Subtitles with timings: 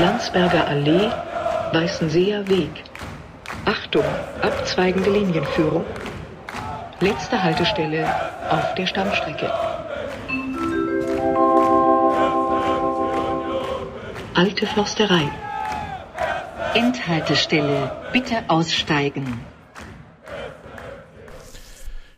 [0.00, 1.10] Landsberger Allee,
[1.74, 2.70] Weißenseer Weg.
[3.66, 4.04] Achtung,
[4.40, 5.84] abzweigende Linienführung.
[7.00, 8.06] Letzte Haltestelle
[8.48, 9.52] auf der Stammstrecke.
[14.32, 15.30] Alte Försterei.
[16.72, 17.92] Endhaltestelle.
[18.10, 19.40] Bitte aussteigen.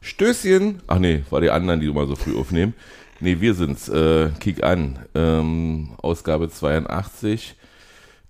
[0.00, 0.82] Stößchen.
[0.86, 2.74] Ach nee, war die anderen, die immer so früh aufnehmen.
[3.18, 3.88] Nee, wir sind's.
[3.88, 5.00] Äh, kick an.
[5.16, 7.56] Ähm, Ausgabe 82.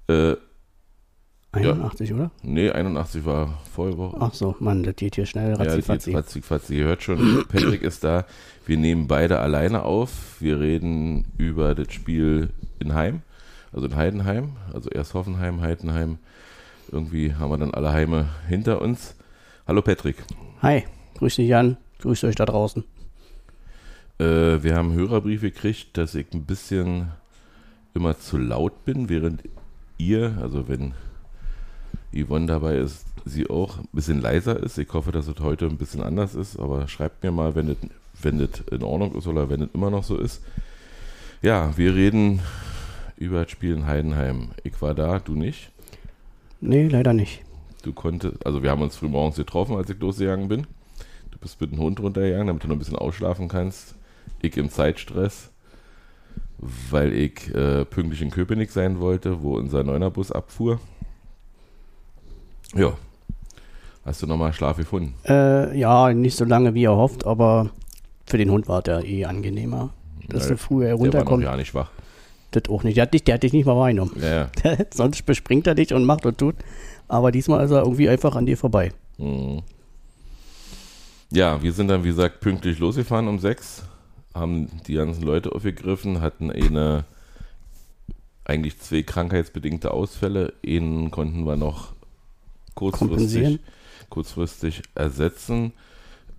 [0.08, 0.36] Äh,
[1.52, 2.16] 81, ja.
[2.16, 2.30] oder?
[2.42, 4.16] Nee, 81 war Vollwoche.
[4.20, 5.50] Ach so, Mann, das geht hier schnell.
[5.50, 6.74] Ja, das geht ratzi, ratzi.
[6.74, 8.24] Ihr hört schon, Patrick ist da.
[8.64, 10.40] Wir nehmen beide alleine auf.
[10.40, 13.20] Wir reden über das Spiel in Heim,
[13.70, 14.52] also in Heidenheim.
[14.72, 16.18] Also erst Hoffenheim, Heidenheim.
[16.90, 19.14] Irgendwie haben wir dann alle Heime hinter uns.
[19.66, 20.16] Hallo Patrick.
[20.62, 20.84] Hi,
[21.18, 21.76] grüß dich Jan.
[21.98, 22.82] Grüßt euch da draußen.
[24.18, 27.12] Äh, wir haben einen Hörerbrief gekriegt, dass ich ein bisschen
[27.94, 29.42] immer zu laut bin, während
[30.06, 30.94] ihr, also wenn
[32.14, 34.78] Yvonne dabei ist, sie auch ein bisschen leiser ist.
[34.78, 37.76] Ich hoffe, dass es heute ein bisschen anders ist, aber schreibt mir mal, wenn es
[38.20, 40.42] wenn in Ordnung ist oder wenn es immer noch so ist.
[41.40, 42.40] Ja, wir reden
[43.16, 44.50] über das Spiel in Heidenheim.
[44.64, 45.70] Ich war da, du nicht?
[46.60, 47.42] Nee, leider nicht.
[47.82, 50.66] Du konntest, also wir haben uns früh morgens getroffen, als ich losgegangen bin.
[51.32, 53.96] Du bist mit dem Hund runtergegangen, damit du noch ein bisschen ausschlafen kannst.
[54.40, 55.50] Ich im Zeitstress,
[56.90, 60.80] weil ich äh, pünktlich in Köpenick sein wollte, wo unser Neunerbus abfuhr.
[62.74, 62.92] Ja.
[64.04, 65.14] Hast du nochmal Schlaf gefunden?
[65.26, 67.70] Äh, ja, nicht so lange wie er hofft, aber
[68.26, 69.90] für den Hund war der eh angenehmer.
[70.28, 71.28] Dass ja, du früher herunterkommst.
[71.28, 71.90] Der war noch ja nicht wach.
[72.52, 72.96] Das auch nicht.
[72.96, 74.16] Der hat dich, der hat dich nicht mal wahrgenommen.
[74.20, 74.50] Ja.
[74.94, 76.54] Sonst bespringt er dich und macht und tut.
[77.08, 78.92] Aber diesmal ist er irgendwie einfach an dir vorbei.
[79.18, 79.62] Mhm.
[81.30, 83.82] Ja, wir sind dann, wie gesagt, pünktlich losgefahren um sechs,
[84.34, 87.04] haben die ganzen Leute aufgegriffen, hatten eine,
[88.44, 90.54] eigentlich zwei krankheitsbedingte Ausfälle.
[90.66, 91.92] Einen konnten wir noch
[92.74, 93.60] kurzfristig,
[94.08, 95.72] kurzfristig ersetzen.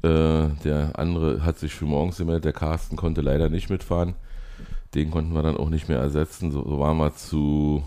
[0.01, 4.15] Äh, der andere hat sich für morgens gemeldet, der Carsten konnte leider nicht mitfahren.
[4.95, 6.51] Den konnten wir dann auch nicht mehr ersetzen.
[6.51, 7.83] So, so waren wir zu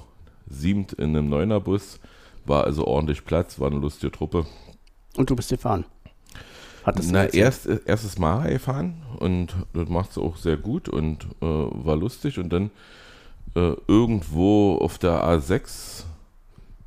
[0.49, 2.01] siebt in einem Neunerbus.
[2.45, 4.47] War also ordentlich Platz, war eine lustige Truppe.
[5.17, 5.85] Und du bist gefahren?
[6.87, 11.45] Hattest Na, erst, erstes Mal gefahren und das macht es auch sehr gut und äh,
[11.45, 12.39] war lustig.
[12.39, 12.71] Und dann
[13.57, 16.05] äh, irgendwo auf der A6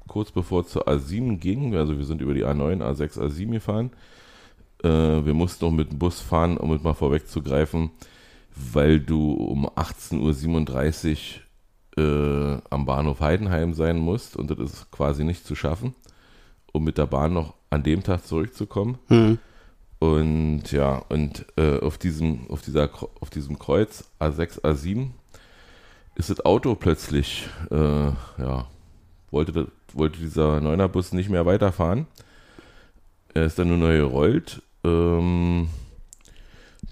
[0.07, 3.91] kurz bevor es zur A7 ging, also wir sind über die A9, A6, A7 gefahren.
[4.83, 7.91] Äh, wir mussten noch mit dem Bus fahren, um es mal vorwegzugreifen,
[8.55, 11.41] weil du um 18.37
[11.97, 15.93] Uhr äh, am Bahnhof Heidenheim sein musst und das ist quasi nicht zu schaffen,
[16.71, 18.97] um mit der Bahn noch an dem Tag zurückzukommen.
[19.09, 19.39] Mhm.
[19.99, 22.89] Und ja, und äh, auf, diesem, auf, dieser,
[23.19, 25.09] auf diesem Kreuz A6, A7
[26.15, 28.67] ist das Auto plötzlich, äh, ja,
[29.31, 32.07] wollte, wollte dieser Neunerbus nicht mehr weiterfahren.
[33.33, 34.61] Er ist dann nur neu gerollt.
[34.83, 35.69] Ähm,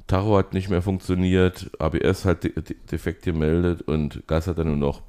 [0.08, 4.68] Tacho hat nicht mehr funktioniert, ABS hat de de defekt gemeldet und Gas hat dann
[4.68, 5.02] nur noch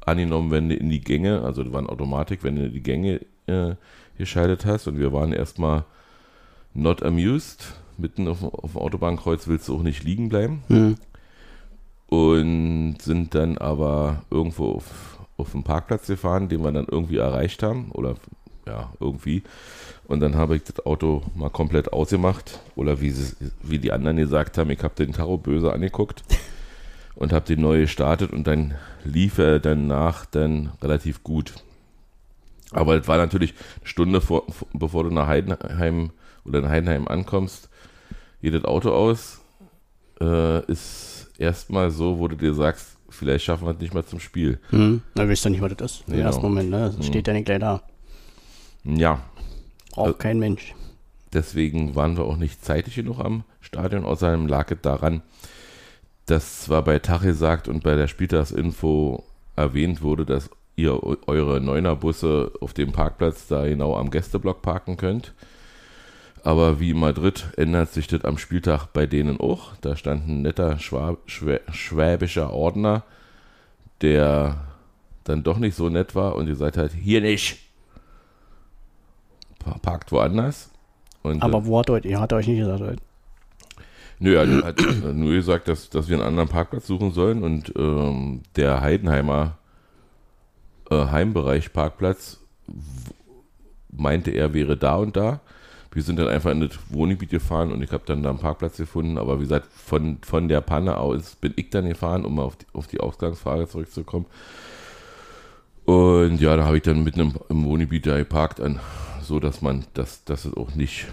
[0.00, 3.20] angenommen, wenn du in die Gänge, also das eine Automatik, wenn du in die Gänge
[3.46, 3.74] äh,
[4.16, 5.84] geschaltet hast und wir waren erstmal
[6.74, 7.74] not amused.
[7.96, 10.62] Mitten auf, auf dem Autobahnkreuz willst du auch nicht liegen bleiben.
[10.68, 10.96] Mhm.
[12.08, 17.62] Und sind dann aber irgendwo auf auf den Parkplatz gefahren, den wir dann irgendwie erreicht
[17.62, 17.90] haben.
[17.92, 18.16] Oder
[18.66, 19.42] ja, irgendwie.
[20.06, 22.60] Und dann habe ich das Auto mal komplett ausgemacht.
[22.76, 26.22] Oder wie, sie, wie die anderen gesagt haben, ich habe den Tarot böse angeguckt
[27.14, 28.74] und habe den neu gestartet und dann
[29.04, 31.54] lief er danach dann relativ gut.
[32.70, 36.10] Aber es war natürlich eine Stunde vor, bevor du nach Heidenheim
[36.44, 37.68] oder in Heidenheim ankommst,
[38.40, 39.40] jedes Auto aus.
[40.20, 44.20] Äh, ist erstmal so, wo du dir sagst, vielleicht schaffen wir es nicht mal zum
[44.20, 44.58] Spiel.
[44.70, 45.02] Mhm.
[45.14, 46.04] Na, wisst ihr nicht, was das ist.
[46.08, 46.26] Im genau.
[46.26, 46.86] ersten Moment, ne?
[46.86, 47.02] Das mhm.
[47.02, 47.82] steht ja nicht gleich da.
[48.84, 49.22] Ja.
[49.92, 50.74] Braucht also, kein Mensch.
[51.32, 54.04] Deswegen waren wir auch nicht zeitig genug am Stadion.
[54.04, 55.22] Außerdem lag es daran,
[56.26, 59.24] dass zwar bei Tag gesagt und bei der Spieltagsinfo
[59.56, 65.32] erwähnt wurde, dass ihr eure Neuner-Busse auf dem Parkplatz da genau am Gästeblock parken könnt.
[66.44, 69.74] Aber wie in Madrid ändert sich das am Spieltag bei denen auch.
[69.80, 73.02] Da stand ein netter Schwab, Schwä, schwäbischer Ordner,
[74.02, 74.60] der
[75.24, 77.60] dann doch nicht so nett war und gesagt hat, hier nicht.
[79.80, 80.70] Parkt woanders.
[81.22, 83.02] Und, Aber äh, wo hat euch, ihr hat euch nicht gesagt heute?
[84.18, 84.78] Nö, er hat
[85.14, 89.56] nur gesagt, dass, dass wir einen anderen Parkplatz suchen sollen und ähm, der Heidenheimer
[90.90, 92.38] äh, Heimbereich Parkplatz
[93.90, 95.40] meinte er wäre da und da
[95.94, 98.76] wir sind dann einfach in das Wohngebiet gefahren und ich habe dann da einen Parkplatz
[98.76, 99.16] gefunden.
[99.16, 102.66] Aber wie gesagt, von, von der Panne aus bin ich dann gefahren, um auf die,
[102.72, 104.26] auf die Ausgangsfrage zurückzukommen.
[105.84, 108.80] Und ja, da habe ich dann mitten im, im Wohngebiet da geparkt, an,
[109.22, 111.06] so dass man, dass, dass es auch nicht,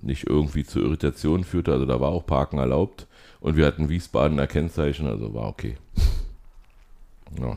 [0.00, 1.72] nicht irgendwie zu Irritationen führte.
[1.72, 3.06] Also da war auch Parken erlaubt.
[3.40, 5.76] Und wir hatten Wiesbadener Kennzeichen, also war okay.
[7.38, 7.56] Ja.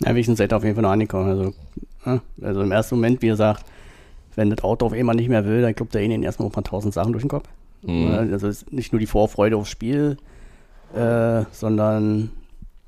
[0.00, 1.28] Ja, wir sind auf jeden Fall noch angekommen.
[1.28, 3.64] Also, also im ersten Moment, wie gesagt,
[4.36, 6.64] wenn das Auto auf einmal nicht mehr will, dann kloppt er ihnen erstmal ein paar
[6.64, 7.48] tausend Sachen durch den Kopf.
[7.82, 8.30] Mhm.
[8.32, 10.16] Also nicht nur die Vorfreude aufs Spiel,
[10.94, 12.30] äh, sondern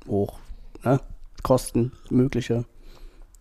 [0.07, 0.39] auch
[0.83, 0.99] ne,
[1.43, 2.65] Kosten mögliche.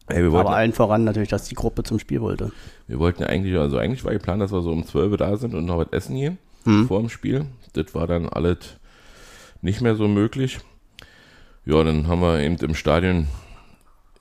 [0.09, 2.51] Hey, Aber allen voran natürlich, dass die Gruppe zum Spiel wollte.
[2.87, 5.55] Wir wollten eigentlich, also eigentlich war geplant, dass wir so um 12 Uhr da sind
[5.55, 6.87] und noch was essen gehen mhm.
[6.87, 7.45] vor dem Spiel.
[7.75, 8.79] Das war dann alles
[9.61, 10.61] nicht mehr so möglich.
[11.67, 13.27] Ja, dann haben wir eben im Stadion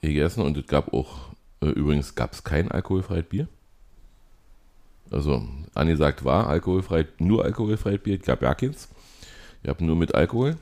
[0.02, 1.30] gegessen und es gab auch,
[1.62, 3.48] äh, übrigens gab es kein alkoholfreies Bier.
[5.10, 8.88] Also angesagt war alkoholfrei, nur alkoholfreies Bier, gab ja keins.
[9.62, 10.56] Ich habe nur mit Alkohol.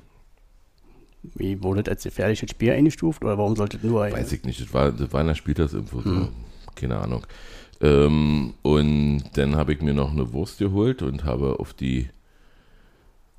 [1.35, 4.73] Wie wurde das als gefährliches Bier eingestuft oder warum sollte nur Weiß ich nicht, das
[4.73, 6.29] war, das war in der Spieltagsinfo, hm.
[6.75, 7.27] keine Ahnung.
[7.81, 12.09] Ähm, und dann habe ich mir noch eine Wurst geholt und habe auf die,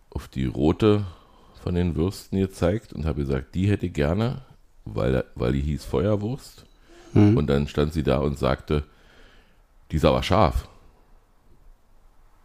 [0.09, 1.05] auf die rote
[1.63, 4.41] von den Würsten gezeigt und habe gesagt, die hätte ich gerne,
[4.85, 6.65] weil, weil die hieß Feuerwurst.
[7.13, 7.37] Hm.
[7.37, 8.83] Und dann stand sie da und sagte,
[9.91, 10.67] die ist aber scharf.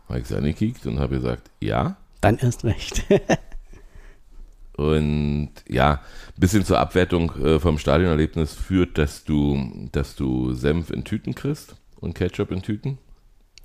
[0.08, 1.96] Habe ich sie angekickt und habe gesagt, ja.
[2.20, 3.04] Dann erst recht.
[4.76, 10.90] und ja, ein bisschen zur Abwertung äh, vom Stadionerlebnis führt, dass du, dass du Senf
[10.90, 12.98] in Tüten kriegst und Ketchup in Tüten.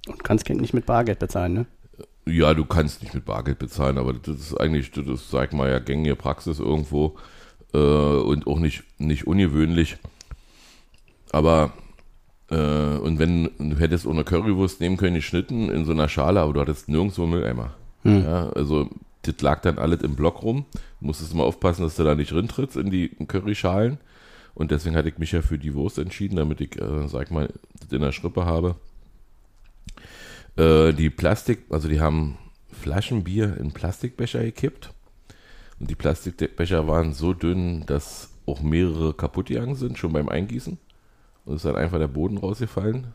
[0.08, 1.66] Und kannst nicht mit Bargeld bezahlen, ne?
[2.26, 5.70] Ja, du kannst nicht mit Bargeld bezahlen, aber das ist eigentlich, das ist, sag mal,
[5.70, 7.18] ja gängige Praxis irgendwo
[7.74, 9.98] äh, und auch nicht, nicht ungewöhnlich.
[11.32, 11.74] Aber
[12.50, 16.62] und wenn du hättest ohne Currywurst nehmen können, geschnitten in so einer Schale, aber du
[16.62, 17.74] hattest nirgendwo Mülleimer.
[18.04, 18.24] Hm.
[18.24, 18.90] Ja, also
[19.24, 20.66] das lag dann alles im Block rum.
[21.00, 23.98] Du musstest mal aufpassen, dass du da nicht rintrittst in die Curryschalen.
[24.54, 27.54] Und deswegen hatte ich mich ja für die Wurst entschieden, damit ich, äh, sag mal,
[27.80, 28.76] das in der Schrippe habe.
[30.56, 32.38] Äh, die Plastik, also die haben
[32.72, 34.94] Flaschenbier in Plastikbecher gekippt.
[35.80, 40.80] Und die Plastikbecher waren so dünn, dass auch mehrere kaputt gegangen sind, schon beim Eingießen.
[41.48, 43.08] Und ist dann einfach der Boden rausgefallen.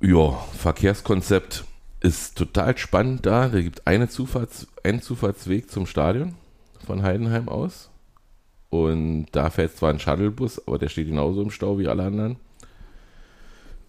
[0.00, 1.64] Ja, Verkehrskonzept
[2.00, 3.48] ist total spannend da.
[3.48, 6.34] Da gibt eine Zufahrts-, einen Zufahrtsweg zum Stadion
[6.84, 7.88] von Heidenheim aus.
[8.68, 12.36] Und da fährt zwar ein Shuttlebus, aber der steht genauso im Stau wie alle anderen.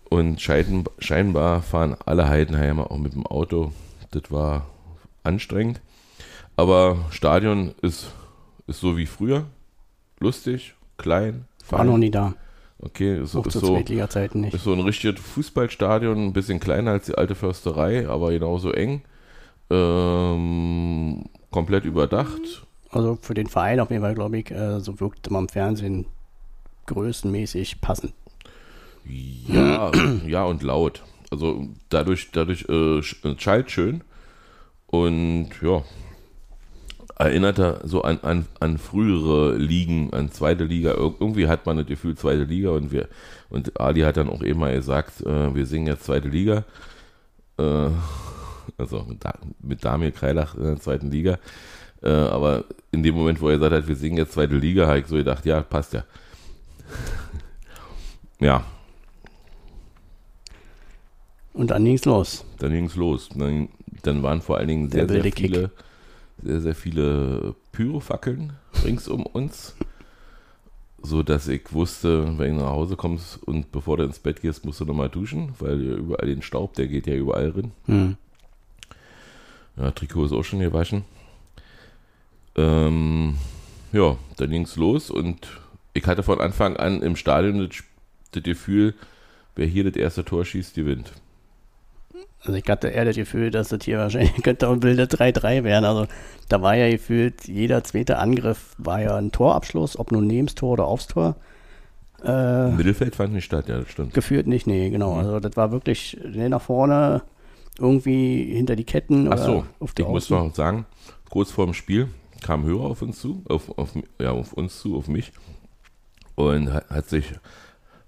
[0.10, 3.72] Und scheinbar fahren alle Heidenheimer auch mit dem Auto.
[4.12, 4.68] Das war
[5.24, 5.82] anstrengend.
[6.56, 8.12] Aber Stadion ist,
[8.68, 9.48] ist so wie früher.
[10.20, 12.34] Lustig, klein, war noch nie da.
[12.80, 14.54] Okay, ist, ist, so, nicht.
[14.54, 19.04] ist so ein richtiges Fußballstadion, ein bisschen kleiner als die alte Försterei, aber genauso eng.
[19.70, 22.66] Ähm, komplett überdacht.
[22.90, 26.06] Also für den Verein auf jeden Fall, glaube ich, äh, so wirkte man im Fernsehen
[26.88, 28.14] größenmäßig passend.
[29.06, 29.92] Ja,
[30.26, 31.04] ja und laut.
[31.30, 33.02] Also dadurch, dadurch äh,
[33.38, 34.04] schallt schön.
[34.88, 35.84] Und ja,
[37.26, 40.94] erinnert er so an, an, an frühere Ligen, an zweite Liga.
[40.94, 43.08] Irgendwie hat man das Gefühl, zweite Liga und wir
[43.50, 46.64] und Ali hat dann auch eben mal gesagt, äh, wir singen jetzt zweite Liga.
[47.58, 47.90] Äh,
[48.78, 49.24] also mit,
[49.62, 51.38] mit Damir Kreilach in der zweiten Liga.
[52.02, 55.00] Äh, aber in dem Moment, wo er gesagt hat, wir singen jetzt zweite Liga, habe
[55.00, 56.04] ich so gedacht, ja, passt ja.
[58.40, 58.64] ja.
[61.54, 62.46] Und dann ging es los.
[62.60, 63.30] Dann ging es los.
[63.36, 63.68] Dann,
[64.04, 65.70] dann waren vor allen Dingen sehr, sehr viele.
[65.70, 65.72] Kick
[66.44, 69.76] sehr, sehr viele Pyrofackeln rings um uns,
[71.02, 74.66] so dass ich wusste, wenn du nach Hause kommst und bevor du ins Bett gehst,
[74.66, 77.72] musst du nochmal duschen, weil überall den Staub, der geht ja überall drin.
[77.88, 78.18] Mhm.
[79.78, 81.04] Ja, Trikot ist auch schon gewaschen.
[82.56, 83.38] Ähm,
[83.94, 85.48] ja, dann ging es los und
[85.94, 87.84] ich hatte von Anfang an im Stadion das,
[88.32, 88.94] das Gefühl,
[89.56, 91.12] wer hier das erste Tor schießt, gewinnt.
[92.44, 95.64] Also ich hatte eher das Gefühl, dass das hier wahrscheinlich könnte auch ein wilde 3-3
[95.64, 95.86] werden.
[95.86, 96.08] Also
[96.50, 100.72] da war ja gefühlt, jeder zweite Angriff war ja ein Torabschluss, ob nun neben Tor
[100.72, 101.36] oder aufs Tor.
[102.24, 104.14] Äh, Mittelfeld fand nicht statt, ja, das stimmt.
[104.14, 105.14] Gefühlt nicht, nee, genau.
[105.14, 105.20] Mhm.
[105.20, 107.24] Also das war wirklich nee, nach vorne,
[107.80, 109.32] irgendwie hinter die Ketten.
[109.32, 110.86] Ach so, ich muss noch sagen,
[111.30, 112.10] kurz vor dem Spiel
[112.42, 115.32] kam Hörer auf uns zu, auf, auf, ja, auf uns zu, auf mich
[116.36, 117.34] und hat, hat sich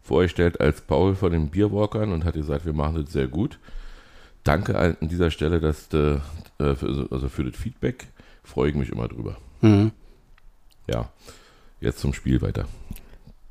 [0.02, 3.60] vorgestellt als Paul von den Bierwalkern und hat gesagt, wir machen das sehr gut
[4.44, 6.20] danke an dieser Stelle, dass de,
[6.60, 8.08] äh, für, also für das Feedback
[8.44, 9.38] freue ich mich immer drüber.
[9.62, 9.92] Mhm.
[10.88, 11.10] Ja,
[11.80, 12.66] jetzt zum Spiel weiter.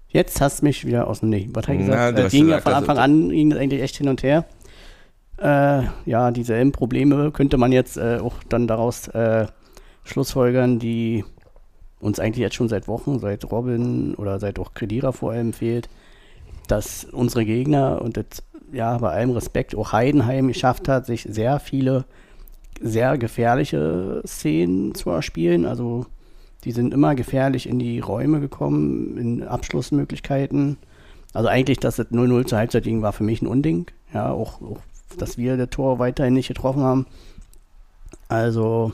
[0.09, 1.49] Jetzt hast du mich wieder aus dem Nee.
[1.53, 2.19] Was hat gesagt?
[2.19, 4.45] Na, äh, ging ja von Anfang an ging das eigentlich echt hin und her.
[5.39, 9.47] Äh, ja, dieselben Probleme könnte man jetzt äh, auch dann daraus äh,
[10.05, 11.25] schlussfolgern, die
[11.99, 15.89] uns eigentlich jetzt schon seit Wochen, seit Robin oder seit auch Kedira vor allem fehlt,
[16.69, 21.61] dass unsere Gegner und jetzt, ja, bei allem Respekt auch Heidenheim geschafft hat, sich sehr
[21.61, 22.05] viele
[22.81, 25.67] sehr gefährliche Szenen zu erspielen.
[25.67, 26.07] Also
[26.65, 30.79] die sind immer gefährlich in die Räume gekommen, in Abschlussmöglichkeiten.
[31.33, 33.87] Also eigentlich, dass das 0-0 zur Halbzeit ging, war für mich ein Unding.
[34.13, 34.81] Ja, auch, auch,
[35.19, 37.07] dass wir das Tor weiterhin nicht getroffen haben.
[38.29, 38.93] Also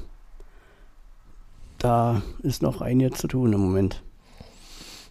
[1.79, 4.03] da ist noch einiges zu tun im Moment.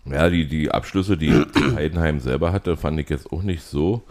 [0.05, 1.31] Ja, die, die Abschlüsse, die
[1.75, 4.03] Heidenheim selber hatte, fand ich jetzt auch nicht so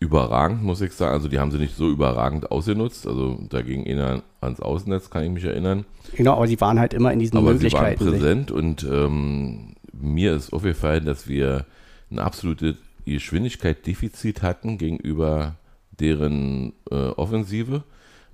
[0.00, 1.12] überragend, muss ich sagen.
[1.12, 3.06] Also die haben sie nicht so überragend ausgenutzt.
[3.06, 5.84] Also da ging ihnen ans Außennetz, kann ich mich erinnern.
[6.14, 7.98] Genau, aber sie waren halt immer in diesen aber Möglichkeiten.
[7.98, 11.66] Sie waren präsent und ähm, mir ist aufgefallen, dass wir
[12.10, 15.56] ein absolutes Geschwindigkeitsdefizit hatten gegenüber
[15.98, 17.82] deren äh, Offensive.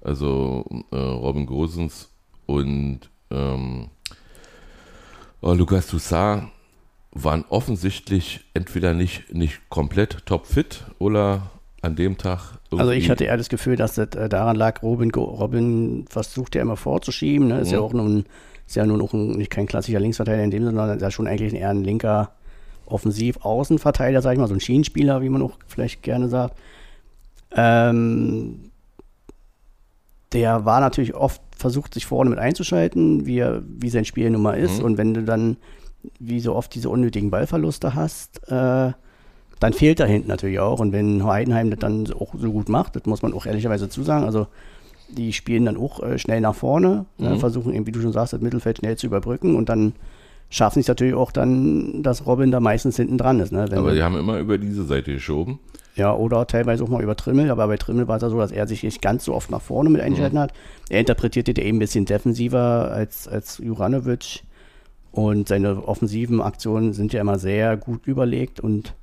[0.02, 2.10] Also äh, Robin Gosens
[2.44, 3.88] und ähm,
[5.40, 6.50] oh, Lukas Toussaint
[7.14, 12.58] waren offensichtlich entweder nicht, nicht komplett topfit oder an dem Tag.
[12.70, 16.62] Also ich hatte eher das Gefühl, dass das äh, daran lag, Robin, Robin versucht ja
[16.62, 17.48] immer vorzuschieben.
[17.48, 17.60] Ne?
[17.60, 17.74] Ist mhm.
[17.74, 18.24] ja auch nun,
[18.66, 21.10] ist ja nun auch ein, nicht kein klassischer Linksverteidiger in dem Sinne, sondern ist ja
[21.10, 22.32] schon eigentlich eher ein linker
[22.86, 26.58] Offensiv-Außenverteidiger, sag ich mal, so ein Schienenspieler, wie man auch vielleicht gerne sagt.
[27.56, 28.70] Ähm,
[30.32, 34.42] der war natürlich oft versucht, sich vorne mit einzuschalten, wie, er, wie sein Spiel nun
[34.42, 34.80] mal ist.
[34.80, 34.84] Mhm.
[34.84, 35.56] Und wenn du dann,
[36.18, 38.92] wie so oft, diese unnötigen Ballverluste hast, äh,
[39.60, 40.80] dann fehlt da hinten natürlich auch.
[40.80, 44.26] Und wenn Heidenheim das dann auch so gut macht, das muss man auch ehrlicherweise zusagen,
[44.26, 44.46] also
[45.08, 47.38] die spielen dann auch äh, schnell nach vorne, ne, mhm.
[47.38, 49.94] versuchen eben, wie du schon sagst, das Mittelfeld schnell zu überbrücken und dann
[50.50, 53.52] schaffen es natürlich auch dann, dass Robin da meistens hinten dran ist.
[53.52, 53.68] Ne?
[53.70, 55.58] aber die haben immer über diese Seite geschoben.
[55.96, 58.50] Ja, oder teilweise auch mal über Trimmel, aber bei Trimmel war es ja so, dass
[58.50, 60.42] er sich nicht ganz so oft nach vorne mit eingeschalten mhm.
[60.42, 60.52] hat.
[60.88, 64.42] Er interpretierte den eben ein bisschen defensiver als, als Juranovic
[65.14, 68.94] und seine offensiven Aktionen sind ja immer sehr gut überlegt und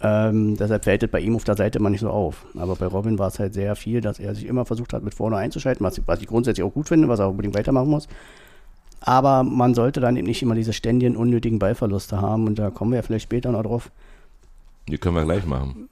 [0.00, 2.46] ähm, deshalb fällt es bei ihm auf der Seite immer nicht so auf.
[2.56, 5.14] Aber bei Robin war es halt sehr viel, dass er sich immer versucht hat, mit
[5.14, 8.08] vorne einzuschalten, was, was ich grundsätzlich auch gut finde, was er unbedingt weitermachen muss.
[9.00, 12.46] Aber man sollte dann eben nicht immer diese ständigen, unnötigen Ballverluste haben.
[12.46, 13.90] Und da kommen wir ja vielleicht später noch drauf.
[14.88, 15.90] Die können wir gleich machen.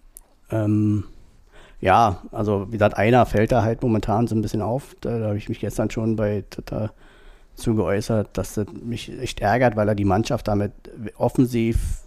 [0.50, 1.04] Ähm,
[1.81, 4.97] ja, also wie gesagt, einer fällt da halt momentan so ein bisschen auf.
[5.02, 6.92] Da, da habe ich mich gestern schon bei Twitter
[7.54, 10.73] zu geäußert, dass das mich echt ärgert, weil er die Mannschaft damit
[11.16, 12.02] offensiv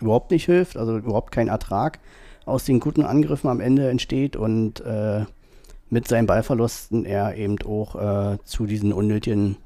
[0.00, 2.00] überhaupt nicht hilft, also überhaupt kein Ertrag
[2.44, 5.24] aus den guten Angriffen am Ende entsteht und äh,
[5.90, 7.94] mit seinen Ballverlusten er eben auch
[8.32, 9.56] äh, zu diesen unnötigen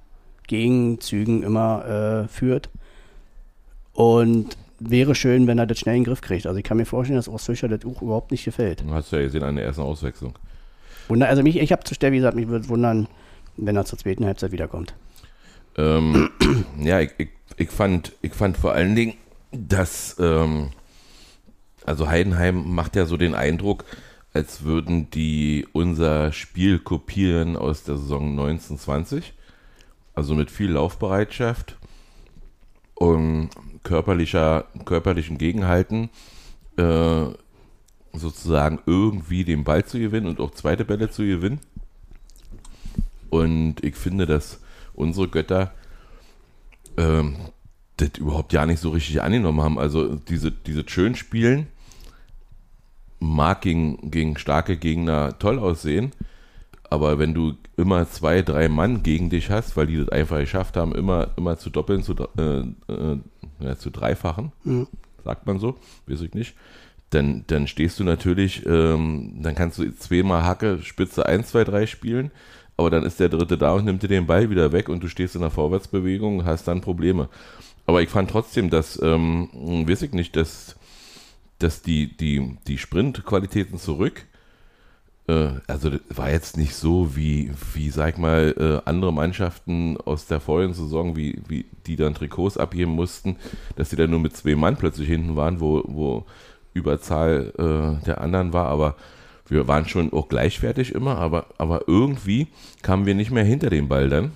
[0.47, 2.69] Gegenzügen immer äh, führt.
[3.93, 6.47] Und wäre schön, wenn er das schnell in den Griff kriegt.
[6.47, 8.83] Also ich kann mir vorstellen, dass Ostfischer das auch überhaupt nicht gefällt.
[8.83, 10.35] Du hast ja gesehen an der ersten Auswechslung.
[11.09, 13.09] Wunder, also mich, ich habe zu Stelle gesagt, mich würde wundern,
[13.57, 14.95] wenn er zur zweiten Halbzeit wiederkommt.
[15.77, 16.31] Ähm,
[16.81, 19.15] ja, ich, ich, ich, fand, ich fand vor allen Dingen,
[19.53, 20.71] dass ähm,
[21.85, 23.85] also Heidenheim macht ja so den Eindruck,
[24.33, 29.33] als würden die unser Spiel kopieren aus der Saison 1920
[30.17, 31.77] also mit viel Laufbereitschaft
[32.95, 33.51] und
[33.85, 36.09] körperlicher, körperlichen Gegenhalten
[36.77, 37.27] äh,
[38.15, 41.61] sozusagen irgendwie den Ball zu gewinnen und auch zweite Bälle zu gewinnen.
[43.29, 44.61] Und ich finde, dass
[44.97, 45.73] unsere Götter
[46.97, 47.37] ähm,
[47.97, 49.79] das überhaupt ja nicht so richtig angenommen haben.
[49.79, 51.69] Also diese, diese schön spielen
[53.19, 56.13] mag gegen, gegen starke Gegner toll aussehen,
[56.91, 60.77] aber wenn du immer zwei, drei Mann gegen dich hast, weil die das einfach geschafft
[60.77, 62.61] haben, immer, immer zu doppeln, zu, äh,
[62.93, 63.19] äh,
[63.61, 64.87] ja, zu dreifachen, mhm.
[65.25, 65.77] sagt man so,
[66.07, 66.55] weiß ich nicht,
[67.11, 71.87] dann, dann stehst du natürlich, ähm, dann kannst du zweimal Hacke, Spitze 1, 2, 3
[71.87, 72.31] spielen,
[72.77, 75.09] aber dann ist der dritte da und nimmt dir den Ball wieder weg und du
[75.09, 77.29] stehst in der Vorwärtsbewegung und hast dann Probleme.
[77.87, 79.49] Aber ich fand trotzdem, dass, ähm,
[79.87, 80.77] weiß ich nicht, dass,
[81.59, 84.27] dass die, die, die Sprintqualitäten zurück
[85.29, 90.41] äh, also war jetzt nicht so wie, wie sag mal, äh, andere Mannschaften aus der
[90.41, 93.37] vorigen Saison, wie, wie die dann Trikots abgeben mussten,
[93.77, 96.27] dass sie dann nur mit zwei Mann plötzlich hinten waren, wo, wo
[96.75, 98.97] Überzahl äh, der anderen war, aber
[99.49, 102.49] wir waren schon auch gleichwertig immer, aber, aber irgendwie
[102.83, 104.33] kamen wir nicht mehr hinter dem Ball dann.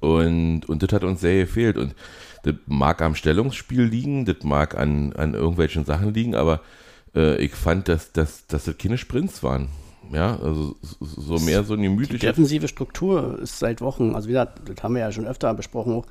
[0.00, 1.76] Und, und das hat uns sehr gefehlt.
[1.76, 1.94] Und
[2.42, 6.60] das mag am Stellungsspiel liegen, das mag an, an irgendwelchen Sachen liegen, aber
[7.14, 9.68] äh, ich fand, dass, dass, dass das keine Sprints waren.
[10.12, 12.18] Ja, also so mehr so eine gemütliche.
[12.18, 15.54] Die defensive Struktur ist seit Wochen, also wie gesagt, das haben wir ja schon öfter
[15.54, 16.02] besprochen,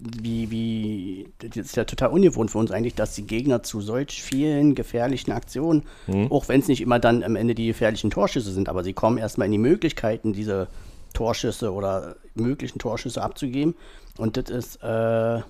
[0.00, 4.22] wie, wie, das ist ja total ungewohnt für uns eigentlich, dass die Gegner zu solch
[4.22, 6.30] vielen gefährlichen Aktionen, mhm.
[6.30, 9.18] auch wenn es nicht immer dann am Ende die gefährlichen Torschüsse sind, aber sie kommen
[9.18, 10.68] erstmal in die Möglichkeiten, diese
[11.14, 13.74] Torschüsse oder möglichen Torschüsse abzugeben.
[14.18, 15.40] Und das ist äh,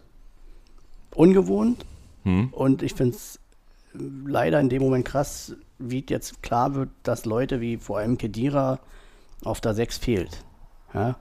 [1.14, 1.84] ungewohnt.
[2.24, 2.48] Hm.
[2.52, 3.38] Und ich finde es
[3.94, 8.78] leider in dem Moment krass, wie jetzt klar wird, dass Leute wie vor allem Kedira
[9.44, 10.44] auf der 6 fehlt.
[10.94, 11.16] Ja?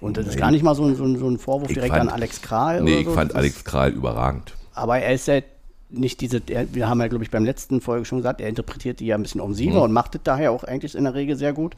[0.00, 1.94] Und das ist gar nicht mal so ein, so ein, so ein Vorwurf ich direkt
[1.94, 2.82] fand, an Alex Kral.
[2.82, 3.12] Nee, ich so.
[3.12, 4.54] fand das Alex Kral überragend.
[4.74, 5.40] Aber er ist ja
[5.88, 9.00] nicht diese, er, wir haben ja, glaube ich, beim letzten Folge schon gesagt, er interpretiert
[9.00, 9.82] die ja ein bisschen offensiver mhm.
[9.82, 11.76] und macht es daher auch eigentlich in der Regel sehr gut.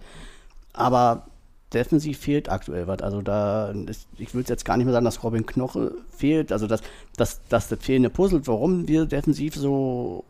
[0.72, 1.26] Aber
[1.72, 3.00] defensiv fehlt aktuell was.
[3.00, 6.52] Also da, ist, ich würde jetzt gar nicht mehr sagen, dass Robin Knoche fehlt.
[6.52, 6.80] Also dass,
[7.16, 10.24] dass, dass das fehlende Puzzle, warum wir defensiv so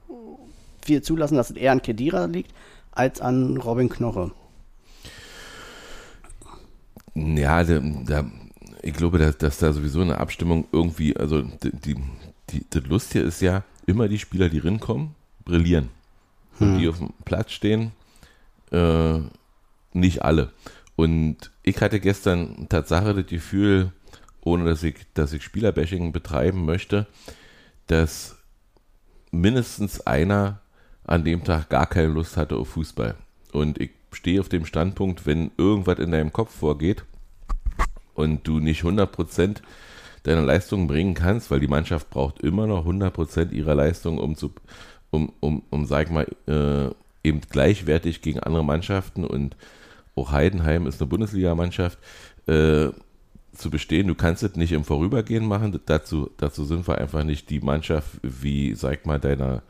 [0.85, 2.53] viel zulassen, dass es eher an Kedira liegt,
[2.93, 4.33] als an Robin Knoche.
[7.15, 8.31] Ja, da, da,
[8.83, 11.97] ich glaube, dass, dass, da sowieso eine Abstimmung irgendwie, also die, die,
[12.51, 15.89] die, das Lustige ist ja, immer die Spieler, die rinkommen, brillieren.
[16.59, 16.75] Hm.
[16.75, 17.93] Und die auf dem Platz stehen,
[18.71, 19.19] äh,
[19.93, 20.53] nicht alle.
[20.97, 23.93] Und ich hatte gestern Tatsache das Gefühl,
[24.41, 27.07] ohne dass ich, dass ich Spielerbashing betreiben möchte,
[27.87, 28.37] dass
[29.31, 30.61] mindestens einer
[31.05, 33.15] an dem Tag gar keine Lust hatte auf Fußball.
[33.53, 37.05] Und ich stehe auf dem Standpunkt, wenn irgendwas in deinem Kopf vorgeht
[38.15, 39.59] und du nicht 100%
[40.25, 44.53] deiner Leistung bringen kannst, weil die Mannschaft braucht immer noch 100% ihrer Leistung, um zu,
[45.11, 46.93] um, um, um sag mal, äh,
[47.27, 49.57] eben gleichwertig gegen andere Mannschaften und
[50.17, 51.99] auch Heidenheim ist eine Bundesligamannschaft,
[52.47, 52.89] äh,
[53.53, 54.07] zu bestehen.
[54.07, 55.79] Du kannst es nicht im Vorübergehen machen.
[55.87, 59.63] Dazu, dazu sind wir einfach nicht die Mannschaft wie, sag mal, deiner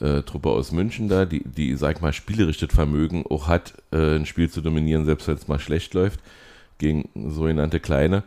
[0.00, 4.26] äh, Truppe aus München da, die, die, sag mal, spielerichtes Vermögen auch hat, äh, ein
[4.26, 6.20] Spiel zu dominieren, selbst wenn es mal schlecht läuft,
[6.78, 8.22] gegen sogenannte Kleine.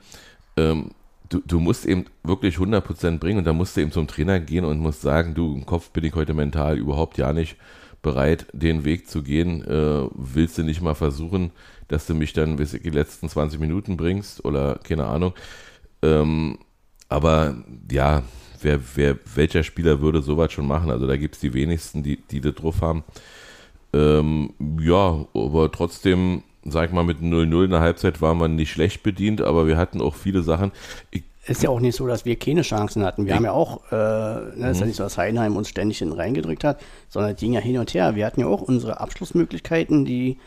[0.58, 0.92] Ähm,
[1.30, 4.66] du, du musst eben wirklich 100% bringen und da musst du eben zum Trainer gehen
[4.66, 7.56] und musst sagen, du, im Kopf bin ich heute mental überhaupt ja nicht
[8.02, 9.64] bereit, den Weg zu gehen.
[9.64, 11.52] Äh, willst du nicht mal versuchen,
[11.88, 15.34] dass du mich dann bis die letzten 20 Minuten bringst oder keine Ahnung.
[16.02, 16.60] Ähm,
[17.10, 17.58] aber
[17.92, 18.24] ja,
[18.62, 20.92] wer, wer, welcher Spieler würde sowas schon machen?
[20.92, 23.04] Also da gibt es die wenigsten, die, die das drauf haben.
[23.94, 28.72] Ähm, ja, aber trotzdem, sag ich mal, mit 0-0 in der Halbzeit war man nicht
[28.72, 30.72] schlecht bedient, aber wir hatten auch viele Sachen.
[31.12, 33.26] Ich, ist ja auch nicht so, dass wir keine Chancen hatten.
[33.26, 34.88] Wir ich, haben ja auch, äh, ne, ist ja mhm.
[34.90, 37.94] nicht so, dass Heidenheim uns ständig hinten reingedrückt hat, sondern es ging ja hin und
[37.94, 38.16] her.
[38.16, 40.38] Wir hatten ja auch unsere Abschlussmöglichkeiten, die,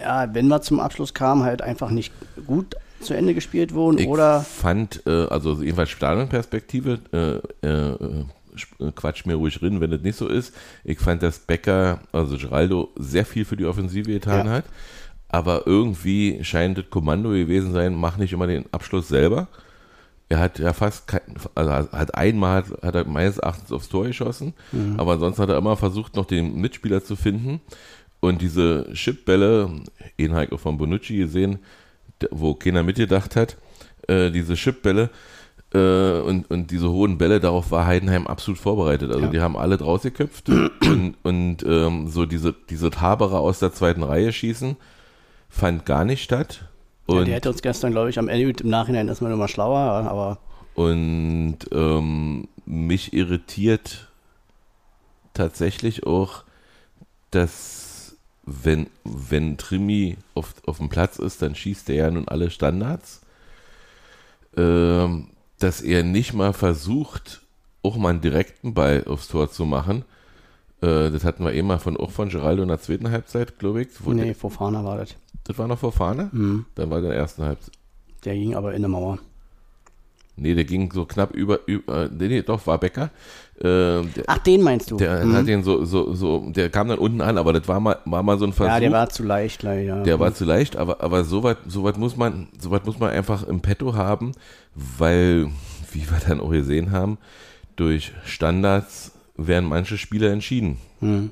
[0.00, 2.12] ja, wenn wir zum Abschluss kamen, halt einfach nicht
[2.46, 3.98] gut zu Ende gespielt wurden.
[3.98, 8.24] Ich oder fand, äh, also jedenfalls Stadionperspektive, äh, äh,
[8.94, 10.54] quatsch mir ruhig rein, wenn das nicht so ist.
[10.84, 14.52] Ich fand, dass Becker, also Geraldo, sehr viel für die Offensive getan ja.
[14.52, 14.64] hat.
[15.28, 19.48] Aber irgendwie scheint das Kommando gewesen sein, mach nicht immer den Abschluss selber.
[20.28, 21.20] Er hat ja fast, kein,
[21.54, 24.98] also hat einmal, hat er meines Erachtens aufs Tor geschossen, mhm.
[24.98, 27.60] aber ansonsten hat er immer versucht, noch den Mitspieler zu finden.
[28.20, 29.70] Und diese Chipbälle,
[30.16, 31.58] ihn halt auch von Bonucci gesehen,
[32.30, 33.56] wo keiner mitgedacht hat,
[34.08, 35.10] äh, diese Chipbälle
[35.72, 39.10] äh, und, und diese hohen Bälle, darauf war Heidenheim absolut vorbereitet.
[39.10, 39.30] Also ja.
[39.30, 44.02] die haben alle draus geköpft und, und ähm, so diese, diese Haberer aus der zweiten
[44.02, 44.76] Reihe schießen,
[45.48, 46.68] fand gar nicht statt.
[47.06, 49.78] Und ja, die hätte uns gestern, glaube ich, am Ende im Nachhinein erstmal nochmal schlauer,
[49.78, 50.38] aber.
[50.74, 54.08] Und ähm, mich irritiert
[55.34, 56.44] tatsächlich auch,
[57.30, 57.95] dass
[58.46, 63.20] wenn, wenn Trimi auf, auf dem Platz ist, dann schießt er ja nun alle Standards.
[64.56, 65.28] Ähm,
[65.58, 67.42] dass er nicht mal versucht,
[67.82, 70.04] auch mal einen direkten Ball aufs Tor zu machen.
[70.80, 73.82] Äh, das hatten wir eben mal von, auch von Geraldo in der zweiten Halbzeit, glaube
[73.82, 73.88] ich.
[74.00, 75.16] Wo nee, Fofana war das.
[75.44, 76.28] Das war noch vor Fahne?
[76.32, 76.66] Mhm.
[76.74, 77.74] Dann war der erste Halbzeit.
[78.24, 79.18] Der ging aber in der Mauer.
[80.36, 83.10] Nee, der ging so knapp über, über äh, nee, nee, doch, war Becker.
[83.58, 84.98] Äh, der, Ach, den meinst du?
[84.98, 85.34] Der mhm.
[85.34, 88.22] hat den so, so, so, der kam dann unten an, aber das war mal, war
[88.22, 88.74] mal so ein Versuch.
[88.74, 90.02] Ja, der war zu leicht, leider.
[90.02, 92.98] Der war zu leicht, aber, aber so weit, so weit muss man, so weit muss
[92.98, 94.32] man einfach im Petto haben,
[94.74, 95.46] weil,
[95.90, 97.16] wie wir dann auch gesehen haben,
[97.76, 100.78] durch Standards werden manche Spieler entschieden.
[101.00, 101.30] Mhm.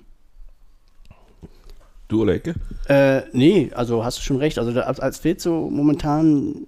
[2.09, 2.55] Du oder Ecke?
[2.89, 4.59] Äh, nee, also hast du schon recht.
[4.59, 6.67] Also als, als fehlt so momentan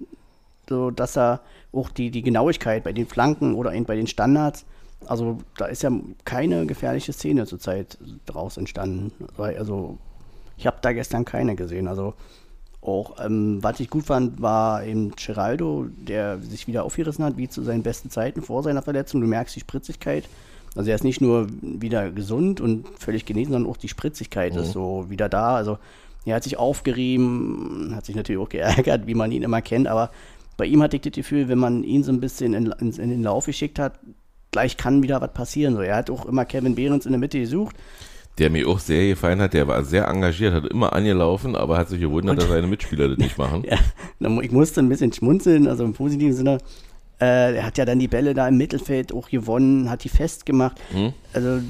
[0.69, 1.41] so, dass er
[1.73, 4.65] auch die, die Genauigkeit bei den Flanken oder eben bei den Standards,
[5.09, 5.91] also da ist ja
[6.25, 9.13] keine gefährliche Szene zurzeit draus entstanden.
[9.37, 9.99] Also
[10.57, 11.89] ich habe da gestern keine gesehen.
[11.89, 12.15] Also
[12.81, 17.49] auch, ähm, was ich gut fand, war eben Geraldo, der sich wieder aufgerissen hat, wie
[17.49, 19.21] zu seinen besten Zeiten vor seiner Verletzung.
[19.21, 20.25] Du merkst die Spritzigkeit.
[20.75, 24.61] Also er ist nicht nur wieder gesund und völlig genesen, sondern auch die Spritzigkeit mhm.
[24.61, 25.57] ist so wieder da.
[25.57, 25.79] Also
[26.27, 30.11] er hat sich aufgerieben, hat sich natürlich auch geärgert, wie man ihn immer kennt, aber
[30.57, 33.11] bei ihm hatte ich das Gefühl, wenn man ihn so ein bisschen in, in, in
[33.11, 33.99] den Lauf geschickt hat,
[34.57, 35.75] gleich kann wieder was passieren.
[35.75, 37.77] So, er hat auch immer Kevin Behrens in der Mitte gesucht.
[38.39, 41.91] Der mir auch sehr gefallen hat, der war sehr engagiert, hat immer angelaufen, aber hat
[41.91, 43.65] sich gewundert, und, dass seine Mitspieler das nicht machen.
[44.19, 46.57] Ja, ich musste ein bisschen schmunzeln, also im positiven Sinne.
[47.21, 50.79] Äh, er hat ja dann die Bälle da im Mittelfeld auch gewonnen, hat die festgemacht.
[50.91, 51.13] Hm.
[51.35, 51.61] Also,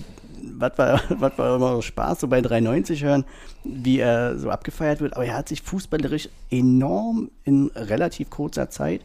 [0.59, 3.25] was war, was war immer Spaß, so bei 3,90 hören,
[3.65, 5.15] wie er so abgefeiert wird.
[5.15, 9.01] Aber er hat sich fußballerisch enorm in relativ kurzer Zeit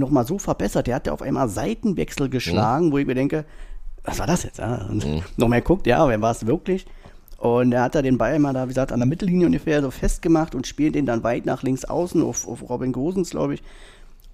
[0.00, 0.88] nochmal so verbessert.
[0.88, 2.92] Er hat ja auf einmal Seitenwechsel geschlagen, hm.
[2.92, 3.44] wo ich mir denke,
[4.02, 4.58] was war das jetzt?
[4.58, 4.86] Ja?
[4.88, 5.22] Und hm.
[5.36, 6.86] noch mehr guckt, ja, wer war es wirklich?
[7.38, 9.90] Und er hat da den Ball mal da, wie gesagt, an der Mittellinie ungefähr so
[9.90, 13.62] festgemacht und spielt den dann weit nach links außen auf, auf Robin Gosens, glaube ich.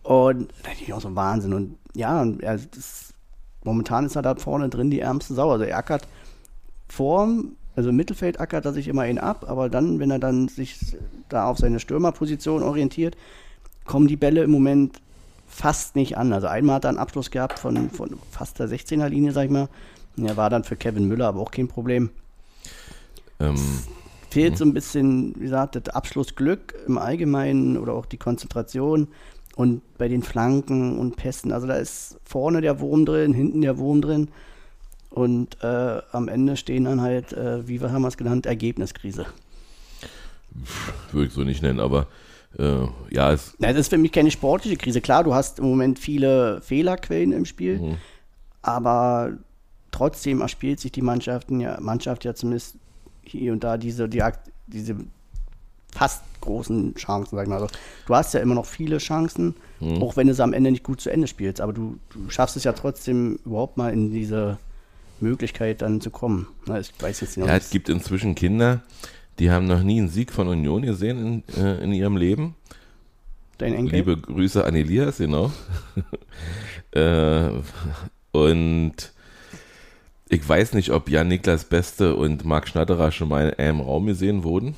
[0.03, 1.53] Und da ist auch so Wahnsinn.
[1.53, 3.15] Und ja, er, das,
[3.63, 5.51] momentan ist er da vorne drin die ärmste Sau.
[5.51, 6.09] Also er ackert
[6.89, 10.49] vorm, also im Mittelfeld ackert er sich immer ihn ab, aber dann, wenn er dann
[10.49, 10.97] sich
[11.29, 13.17] da auf seine Stürmerposition orientiert,
[13.85, 15.01] kommen die Bälle im Moment
[15.57, 16.33] fast nicht an.
[16.35, 19.51] Also einmal hat er einen Abschluss gehabt von, von fast der 16er Linie, sag ich
[19.51, 19.69] mal.
[20.23, 22.11] Er war dann für Kevin Müller aber auch kein Problem.
[23.41, 23.57] Ähm,
[24.31, 29.09] fehlt so ein bisschen, wie gesagt, das Abschlussglück im Allgemeinen oder auch die Konzentration
[29.57, 31.53] und bei den Flanken und Pässen.
[31.53, 34.29] Also da ist vorne der Wurm drin, hinten der Wurm drin.
[35.09, 39.25] Und äh, am Ende stehen dann halt, äh, wie wir haben es genannt, Ergebniskrise.
[41.13, 42.09] Würde ich so nicht nennen, aber
[42.59, 43.55] äh, ja, es.
[43.59, 45.01] Na, das ist für mich keine sportliche Krise.
[45.01, 47.97] Klar, du hast im Moment viele Fehlerquellen im Spiel, mhm.
[48.63, 49.33] aber
[49.91, 52.77] trotzdem erspielt sich die Mannschaften ja, Mannschaft ja zumindest
[53.23, 54.23] hier und da diese, die,
[54.67, 54.97] diese
[55.93, 57.61] fast großen Chancen, sag ich mal.
[57.61, 57.75] Also,
[58.07, 60.03] du hast ja immer noch viele Chancen, mhm.
[60.03, 62.57] auch wenn du es am Ende nicht gut zu Ende spielst, aber du, du schaffst
[62.57, 64.59] es ja trotzdem überhaupt mal in diese
[65.21, 66.47] Möglichkeit dann zu kommen.
[66.67, 68.83] Na, ich weiß jetzt nicht, ja, es gibt inzwischen Kinder,
[69.39, 72.55] die haben noch nie einen Sieg von Union gesehen in, äh, in ihrem Leben.
[73.59, 73.97] Dein Enkel?
[73.97, 75.51] Liebe Grüße an Elias, genau.
[76.93, 77.51] äh,
[78.33, 79.13] und
[80.29, 84.07] ich weiß nicht, ob Jan Niklas Beste und Marc Schnatterer schon mal in einem Raum
[84.07, 84.75] gesehen wurden.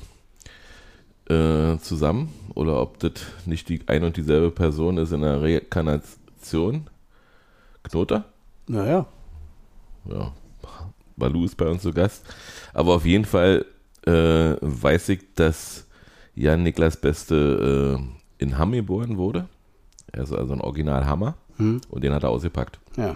[1.29, 2.33] Äh, zusammen.
[2.55, 3.13] Oder ob das
[3.45, 6.87] nicht die ein und dieselbe Person ist in der Rekarnation.
[7.83, 8.25] Knoter?
[8.67, 9.05] Naja.
[10.05, 10.33] Ja.
[11.17, 12.25] Balu ist bei uns zu Gast.
[12.73, 13.65] Aber auf jeden Fall
[14.09, 15.85] äh, weiß ich, dass
[16.35, 19.47] Jan Niklas Beste äh, in Hamm geboren wurde.
[20.11, 21.81] Er ist also ein Original-Hammer hm.
[21.89, 22.79] und den hat er ausgepackt.
[22.97, 23.15] Ja.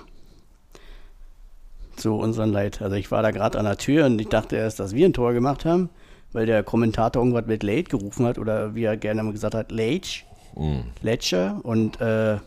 [1.95, 2.81] Zu unserem Leid.
[2.81, 5.13] Also ich war da gerade an der Tür und ich dachte erst, dass wir ein
[5.13, 5.89] Tor gemacht haben,
[6.31, 9.71] weil der Kommentator irgendwas mit Late gerufen hat oder wie er gerne mal gesagt hat,
[9.71, 10.23] Late.
[10.55, 10.83] Mhm.
[11.01, 12.37] Ledger und äh,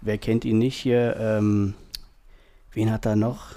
[0.00, 1.16] wer kennt ihn nicht hier?
[1.18, 1.74] Ähm,
[2.72, 3.54] wen hat er noch?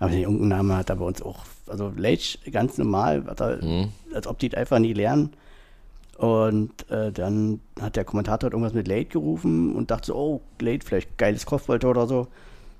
[0.00, 1.44] Aber den irgendeinen Namen hat er bei uns auch.
[1.68, 3.92] Also Leitch ganz normal, er, mhm.
[4.12, 5.34] als ob die es einfach nie lernen.
[6.16, 10.84] Und äh, dann hat der Kommentator irgendwas mit Late gerufen und dachte so, oh, Late,
[10.84, 12.28] vielleicht geiles Kopfballtor oder so.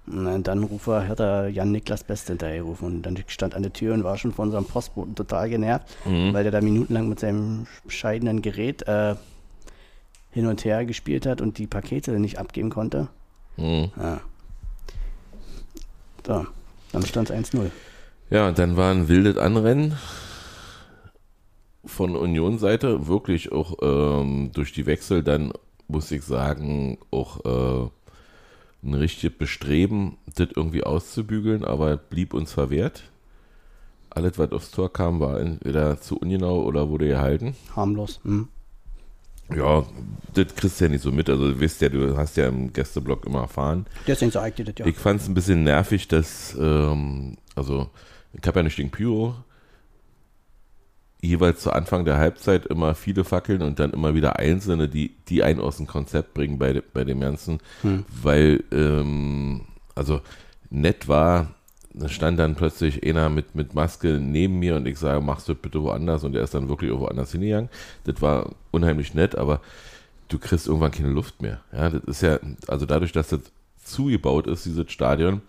[0.07, 3.73] Und dann ruft er, hat er Jan Niklas Best hinterhergerufen und dann stand an der
[3.73, 6.33] Tür und war schon von unserem Postboten total genervt, mhm.
[6.33, 9.15] weil der da minutenlang mit seinem scheidenden Gerät äh,
[10.31, 13.09] hin und her gespielt hat und die Pakete nicht abgeben konnte.
[13.57, 13.91] Mhm.
[13.97, 14.21] Ja.
[16.27, 16.47] So,
[16.93, 17.71] dann stand es 1-0.
[18.31, 19.97] Ja, und dann war ein wildes Anrennen
[21.85, 25.53] von Union-Seite, wirklich auch ähm, durch die Wechsel dann,
[25.89, 27.89] muss ich sagen, auch äh,
[28.83, 33.03] ein richtiges Bestreben, das irgendwie auszubügeln, aber blieb uns verwehrt.
[34.11, 37.55] Alles, was aufs Tor kam, war entweder zu ungenau oder wurde gehalten.
[37.77, 38.21] Harmlos.
[38.25, 38.49] Hm.
[39.57, 39.85] Ja,
[40.35, 41.29] das kriegst du ja nicht so mit.
[41.29, 43.87] Also du weißt ja, du hast ja im Gästeblock immer erfahren.
[44.07, 44.87] Deswegen so ich das, ja.
[44.87, 47.91] Ich fand es ein bisschen nervig, dass, ähm, also
[48.33, 49.35] ich habe ja nicht den Pyro,
[51.21, 55.43] jeweils zu Anfang der Halbzeit immer viele Fackeln und dann immer wieder einzelne, die, die
[55.43, 58.05] einen aus dem Konzept bringen bei, bei dem Ganzen, hm.
[58.23, 59.63] weil, ähm,
[59.95, 60.21] also
[60.71, 61.55] nett war,
[62.07, 65.83] stand dann plötzlich einer mit, mit Maske neben mir und ich sage, machst du bitte
[65.83, 67.69] woanders und er ist dann wirklich woanders hingegangen.
[68.05, 69.61] Das war unheimlich nett, aber
[70.29, 71.61] du kriegst irgendwann keine Luft mehr.
[71.73, 73.41] Ja, das ist ja, also dadurch, dass das
[73.83, 75.43] zugebaut ist, dieses Stadion,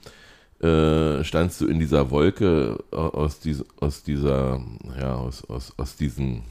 [0.62, 4.62] äh, standst du in dieser Wolke aus, dies, aus dieser,
[5.00, 6.44] ja, aus, aus, aus diesen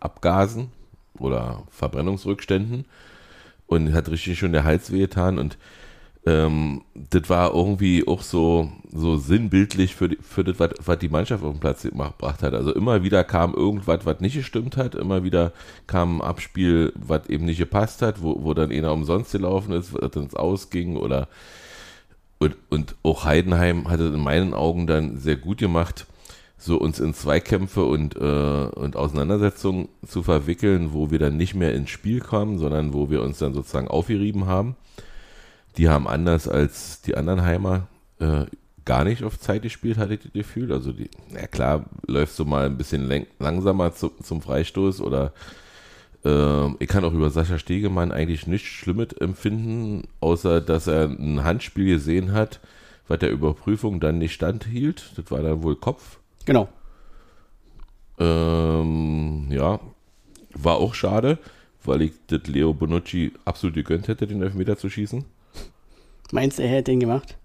[0.00, 0.70] Abgasen
[1.18, 2.84] oder Verbrennungsrückständen
[3.66, 5.58] und hat richtig schon der Hals wehgetan und
[6.26, 11.52] ähm, das war irgendwie auch so, so sinnbildlich für, für das, was, die Mannschaft auf
[11.52, 12.52] den Platz gebracht hat.
[12.52, 15.52] Also immer wieder kam irgendwas, was nicht gestimmt hat, immer wieder
[15.86, 19.94] kam ein Abspiel, was eben nicht gepasst hat, wo, wo dann einer umsonst gelaufen ist,
[19.94, 21.28] was ins Ausging oder
[22.38, 26.06] und, und auch Heidenheim hat es in meinen Augen dann sehr gut gemacht,
[26.58, 31.72] so uns in Zweikämpfe und, äh, und Auseinandersetzungen zu verwickeln, wo wir dann nicht mehr
[31.74, 34.76] ins Spiel kamen, sondern wo wir uns dann sozusagen aufgerieben haben
[35.76, 38.46] die haben anders als die anderen Heimer äh,
[38.84, 40.72] gar nicht auf Zeit gespielt, hatte ich das Gefühl.
[40.72, 45.32] Also, die, na klar, läufst du mal ein bisschen langsamer zu, zum Freistoß oder
[46.24, 51.44] äh, ich kann auch über Sascha Stegemann eigentlich nichts Schlimmes empfinden, außer dass er ein
[51.44, 52.60] Handspiel gesehen hat,
[53.08, 55.12] was der Überprüfung dann nicht standhielt.
[55.16, 56.18] Das war dann wohl Kopf.
[56.44, 56.68] Genau.
[58.18, 59.80] Ähm, ja,
[60.54, 61.38] war auch schade,
[61.84, 65.24] weil ich das Leo Bonucci absolut gegönnt hätte, den Elfmeter zu schießen.
[66.32, 67.36] Meinst du, er hätte den gemacht?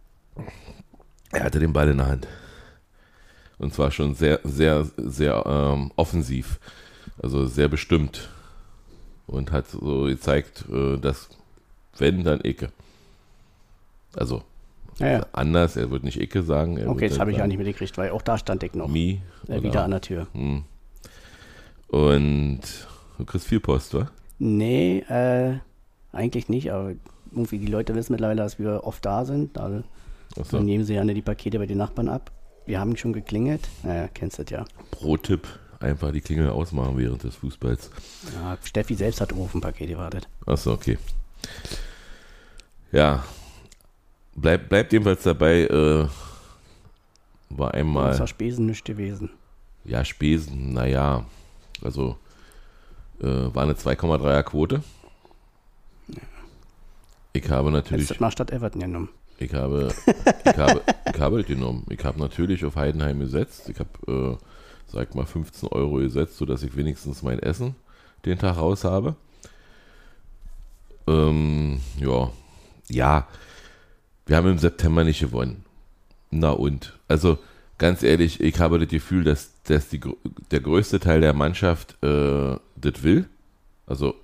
[1.32, 2.28] Er hatte den Ball in der Hand.
[3.58, 6.60] Und zwar schon sehr, sehr, sehr ähm, offensiv.
[7.22, 8.30] Also sehr bestimmt.
[9.28, 11.30] Und hat so gezeigt, äh, dass
[11.98, 12.72] wenn, dann Ecke.
[14.16, 14.44] Also
[15.00, 15.26] ja, ja.
[15.32, 16.88] anders, er wird nicht Ecke sagen.
[16.88, 18.88] okay, das habe ich auch nicht mitgekriegt, weil auch da stand Eck noch.
[18.88, 19.22] Mi.
[19.48, 20.28] Äh, wieder an der Tür.
[20.34, 20.64] Hm.
[21.88, 22.62] Und
[23.18, 24.10] du kriegst viel Post, wa?
[24.40, 25.60] Nee, äh,
[26.12, 26.94] eigentlich nicht, aber
[27.32, 29.58] irgendwie die Leute wissen mittlerweile, dass wir oft da sind.
[29.58, 29.84] Also
[30.36, 30.58] so.
[30.58, 32.32] Dann nehmen sie ja die Pakete bei den Nachbarn ab.
[32.66, 33.68] Wir haben schon geklingelt.
[33.84, 34.66] Naja, kennst du das ja.
[34.92, 35.48] Pro-Tipp,
[35.80, 37.90] einfach die Klingel ausmachen während des Fußballs.
[38.36, 40.28] Ja, Steffi selbst hat auf ein Paket gewartet.
[40.46, 40.98] Achso, okay.
[42.92, 43.24] Ja,
[44.36, 46.08] bleibt bleib jedenfalls dabei, äh,
[47.50, 48.12] war einmal.
[48.12, 49.32] Das war Spesen nicht gewesen.
[49.84, 51.26] Ja, Spesen, naja,
[51.82, 52.18] also
[53.22, 54.84] äh, war eine 2,3er Quote.
[57.34, 58.08] Ich habe natürlich.
[58.08, 59.10] Du mal statt Everton genommen.
[59.38, 59.94] Ich habe,
[60.46, 61.86] ich habe, ich habe genommen.
[61.90, 63.70] Ich habe natürlich auf Heidenheim gesetzt.
[63.70, 64.46] Ich habe, äh,
[64.88, 67.76] sag mal, 15 Euro gesetzt, sodass ich wenigstens mein Essen
[68.26, 69.16] den Tag raus habe.
[71.08, 72.32] Ähm, ja,
[72.90, 73.28] ja,
[74.26, 75.66] wir haben im September nicht gewonnen.
[76.30, 76.98] Na und?
[77.08, 77.40] Also,
[77.78, 80.00] ganz ehrlich, ich habe das Gefühl, dass, dass die,
[80.52, 83.28] der größte Teil der Mannschaft äh, das will.
[83.88, 84.16] Also,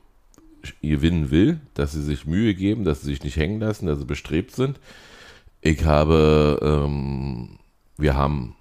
[0.82, 4.06] gewinnen will, dass sie sich Mühe geben, dass sie sich nicht hängen lassen, dass sie
[4.06, 4.80] bestrebt sind.
[5.62, 7.60] Ich habe, ähm,
[7.98, 8.56] wir haben,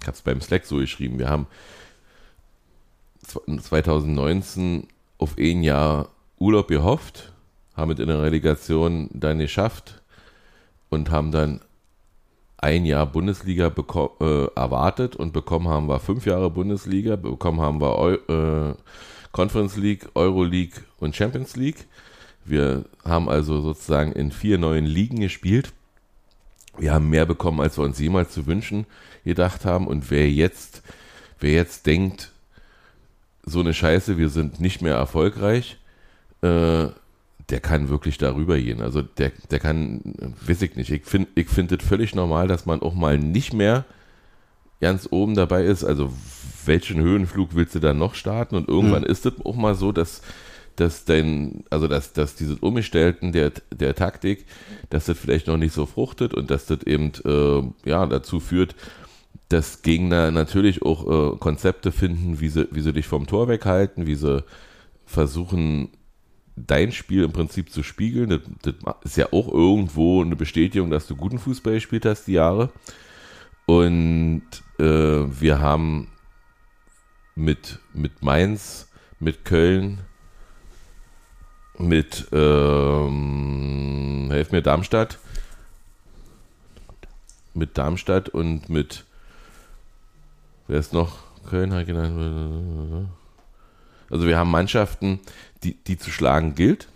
[0.00, 1.46] ich habe es beim Slack so geschrieben, wir haben
[3.46, 7.32] 2019 auf ein Jahr Urlaub gehofft,
[7.76, 10.02] haben es in der Relegation dann geschafft
[10.88, 11.60] und haben dann
[12.60, 17.98] ein Jahr Bundesliga äh, erwartet und bekommen haben wir fünf Jahre Bundesliga, bekommen haben wir
[17.98, 18.14] Eu
[18.70, 18.74] äh,
[19.32, 21.86] Conference League, Euro League und Champions League.
[22.44, 25.72] Wir haben also sozusagen in vier neuen Ligen gespielt
[26.80, 28.86] wir haben mehr bekommen, als wir uns jemals zu wünschen
[29.24, 29.86] gedacht haben.
[29.86, 30.82] Und wer jetzt,
[31.38, 32.32] wer jetzt denkt,
[33.44, 35.78] so eine Scheiße, wir sind nicht mehr erfolgreich,
[36.42, 36.86] äh,
[37.50, 38.80] der kann wirklich darüber gehen.
[38.80, 40.00] Also der, der kann,
[40.46, 40.90] weiß ich nicht.
[40.90, 43.84] Ich finde ich finde es völlig normal, dass man auch mal nicht mehr
[44.80, 45.84] ganz oben dabei ist.
[45.84, 46.12] Also
[46.64, 48.56] welchen Höhenflug willst du dann noch starten?
[48.56, 49.08] Und irgendwann mhm.
[49.08, 50.22] ist es auch mal so, dass
[50.76, 54.46] dass dein, also dass, dass dieses Umgestalten der, der Taktik,
[54.88, 58.74] dass das vielleicht noch nicht so fruchtet und dass das eben äh, ja, dazu führt,
[59.50, 64.06] dass Gegner natürlich auch äh, Konzepte finden, wie sie, wie sie dich vom Tor weghalten,
[64.06, 64.42] wie sie
[65.04, 65.90] versuchen,
[66.66, 68.30] dein Spiel im Prinzip zu spiegeln.
[68.30, 72.32] Das, das ist ja auch irgendwo eine Bestätigung, dass du guten Fußball gespielt hast, die
[72.32, 72.70] Jahre.
[73.66, 74.42] Und
[74.78, 76.08] äh, wir haben
[77.34, 80.00] mit, mit Mainz, mit Köln,
[81.78, 85.18] mit, ähm, helf mir, Darmstadt.
[87.54, 89.04] Mit Darmstadt und mit,
[90.68, 91.18] wer ist noch?
[91.48, 93.08] Köln hat genannt.
[94.10, 95.20] Also wir haben Mannschaften,
[95.62, 96.88] die, die zu schlagen gilt.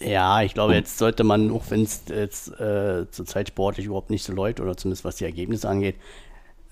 [0.00, 4.24] Ja, ich glaube, jetzt sollte man, auch wenn es jetzt äh, zurzeit sportlich überhaupt nicht
[4.24, 5.96] so läuft oder zumindest was die Ergebnisse angeht,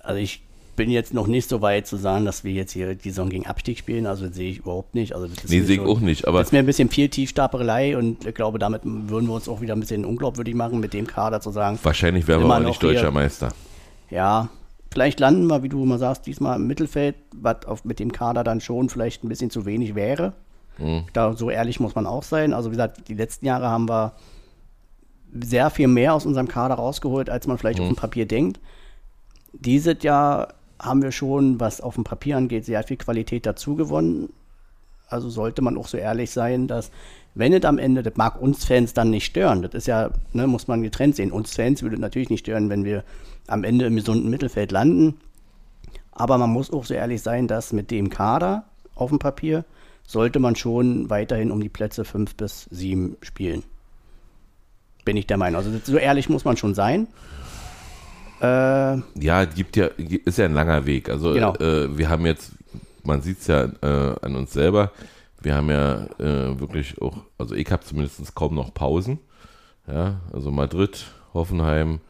[0.01, 0.43] also ich
[0.77, 3.47] bin jetzt noch nicht so weit zu sagen, dass wir jetzt hier die Saison gegen
[3.47, 4.07] Abstieg spielen.
[4.07, 5.15] Also sehe ich überhaupt nicht.
[5.15, 6.27] Also das nee, sehe ich auch nicht.
[6.27, 9.49] Aber das ist mir ein bisschen viel Tiefstapelei und ich glaube, damit würden wir uns
[9.49, 11.79] auch wieder ein bisschen unglaubwürdig machen, mit dem Kader zu sagen.
[11.83, 13.53] Wahrscheinlich wären wir auch nicht deutscher hier, Meister.
[14.09, 14.49] Ja,
[14.93, 18.61] vielleicht landen wir, wie du immer sagst, diesmal im Mittelfeld, was mit dem Kader dann
[18.61, 20.33] schon vielleicht ein bisschen zu wenig wäre.
[20.79, 21.05] Mhm.
[21.13, 22.53] Da, so ehrlich muss man auch sein.
[22.53, 24.13] Also wie gesagt, die letzten Jahre haben wir
[25.33, 27.85] sehr viel mehr aus unserem Kader rausgeholt, als man vielleicht mhm.
[27.85, 28.61] auf dem Papier denkt.
[29.53, 34.33] Dieses Jahr haben wir schon, was auf dem Papier angeht, sehr viel Qualität dazu gewonnen.
[35.09, 36.91] Also sollte man auch so ehrlich sein, dass
[37.35, 40.47] wenn es am Ende, das mag uns Fans dann nicht stören, das ist ja, ne,
[40.47, 41.33] muss man getrennt sehen.
[41.33, 43.05] Uns Fans würde es natürlich nicht stören, wenn wir
[43.47, 45.21] am Ende im gesunden Mittelfeld landen.
[46.13, 49.65] Aber man muss auch so ehrlich sein, dass mit dem Kader auf dem Papier
[50.07, 53.63] sollte man schon weiterhin um die Plätze 5 bis 7 spielen.
[55.05, 55.59] Bin ich der Meinung.
[55.59, 57.07] Also so ehrlich muss man schon sein.
[58.41, 61.09] Äh, ja, gibt ja, ist ja ein langer Weg.
[61.11, 61.55] Also genau.
[61.57, 62.53] äh, wir haben jetzt,
[63.05, 64.93] man sieht es ja äh, an uns selber,
[65.43, 69.19] wir haben ja äh, wirklich auch, also ich habe zumindest kaum noch Pausen.
[69.87, 72.01] Ja, also Madrid, Hoffenheim,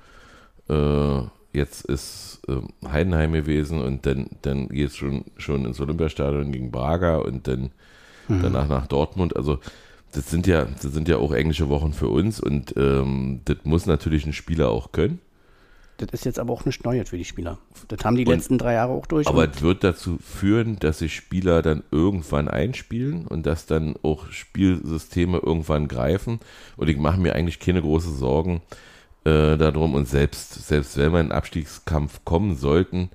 [0.71, 6.53] äh, jetzt ist äh, Heidenheim gewesen und dann, dann geht es schon, schon ins Olympiastadion
[6.53, 7.71] gegen Braga und dann
[8.29, 8.43] mhm.
[8.43, 9.37] danach nach Dortmund.
[9.37, 9.59] Also
[10.13, 13.87] das sind ja, das sind ja auch englische Wochen für uns und ähm, das muss
[13.87, 15.21] natürlich ein Spieler auch können.
[15.99, 17.59] Das ist jetzt aber auch nicht neu für die Spieler.
[17.89, 19.27] Das haben die und, letzten drei Jahre auch durch.
[19.27, 24.31] Aber es wird dazu führen, dass sich Spieler dann irgendwann einspielen und dass dann auch
[24.31, 26.41] Spielsysteme irgendwann greifen.
[26.79, 28.63] Und ich mache mir eigentlich keine großen Sorgen
[29.25, 29.95] äh, darum.
[29.95, 33.11] Und selbst, selbst wenn wir in einen Abstiegskampf kommen sollten,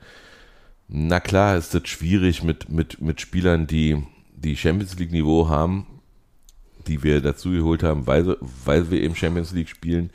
[0.88, 4.04] na klar ist das schwierig mit, mit, mit Spielern, die,
[4.36, 5.88] die Champions League Niveau haben,
[6.88, 10.12] die wir dazu geholt haben, weil, weil wir eben Champions League spielen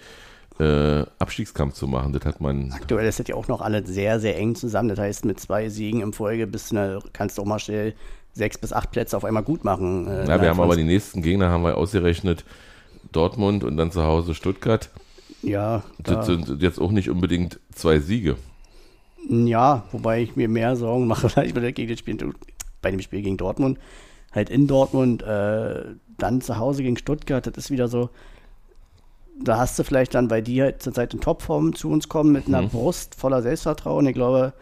[0.61, 2.13] äh, Abstiegskampf zu machen.
[2.13, 2.71] Das hat man.
[2.73, 4.91] Aktuell ist das ja auch noch alle sehr, sehr eng zusammen.
[4.91, 7.95] Das heißt, mit zwei Siegen im Folge bist du, kannst du auch mal schnell
[8.33, 10.07] sechs bis acht Plätze auf einmal gut machen.
[10.07, 12.45] Äh, ja, wir haben aber die nächsten Gegner haben wir ausgerechnet.
[13.13, 14.91] Dortmund und dann zu Hause Stuttgart.
[15.43, 15.83] Ja.
[15.99, 18.37] Das sind jetzt auch nicht unbedingt zwei Siege.
[19.29, 22.35] Ja, wobei ich mir mehr Sorgen mache, vielleicht bei, gegen Spiel,
[22.83, 23.79] bei dem Spiel gegen Dortmund.
[24.33, 25.85] Halt in Dortmund, äh,
[26.19, 28.11] dann zu Hause gegen Stuttgart, das ist wieder so,
[29.43, 32.47] da hast du vielleicht dann bei dir halt zurzeit in Topform zu uns kommen mit
[32.47, 32.69] einer mhm.
[32.69, 34.07] Brust voller Selbstvertrauen.
[34.07, 34.53] Ich glaube,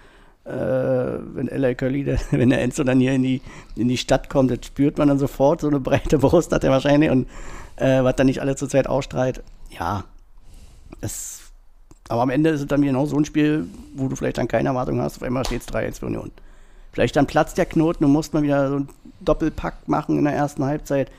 [0.45, 1.75] äh, wenn L.A.
[1.75, 3.43] Curly, wenn der Enzo dann hier in die,
[3.77, 5.61] in die Stadt kommt, das spürt man dann sofort.
[5.61, 7.27] So eine breite Brust hat er wahrscheinlich und
[7.77, 9.43] äh, was dann nicht alle zurzeit ausstrahlt.
[9.71, 10.05] Ja,
[11.01, 11.53] es,
[12.09, 14.71] aber am Ende ist es dann genau so ein Spiel, wo du vielleicht dann keine
[14.71, 15.17] Erwartung hast.
[15.17, 16.31] Auf einmal steht es 3-1 für Union.
[16.93, 18.89] Vielleicht dann platzt der Knoten und musst mal wieder so einen
[19.21, 21.11] Doppelpack machen in der ersten Halbzeit,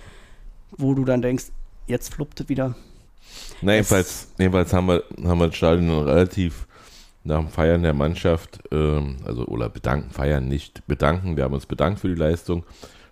[0.72, 1.46] wo du dann denkst,
[1.88, 2.76] jetzt fluppt es wieder.
[3.62, 6.68] Na, jedenfalls, jedenfalls haben, wir, haben wir das Stadion relativ
[7.24, 11.38] nach dem Feiern der Mannschaft, ähm, also oder bedanken, feiern nicht, bedanken.
[11.38, 12.64] Wir haben uns bedankt für die Leistung,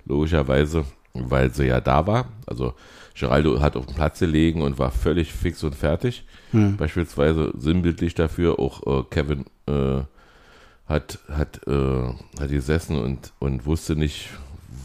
[0.05, 0.85] logischerweise,
[1.25, 2.27] weil sie ja da war.
[2.45, 2.73] Also
[3.13, 6.25] Geraldo hat auf den Platz gelegen und war völlig fix und fertig.
[6.51, 6.77] Hm.
[6.77, 10.01] Beispielsweise sinnbildlich dafür auch äh, Kevin äh,
[10.85, 12.07] hat, hat, äh,
[12.39, 14.29] hat gesessen und, und wusste nicht,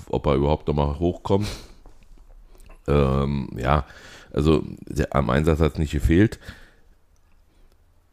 [0.09, 1.47] ob er überhaupt nochmal hochkommt.
[2.89, 3.85] Ähm, ja,
[4.33, 6.39] also der, am Einsatz hat es nicht gefehlt.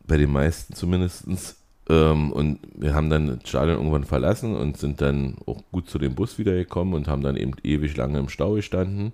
[0.05, 1.25] Bei den meisten zumindest.
[1.89, 5.97] Ähm, und wir haben dann das Stadion irgendwann verlassen und sind dann auch gut zu
[5.97, 9.13] dem Bus wiedergekommen und haben dann eben ewig lange im Stau gestanden.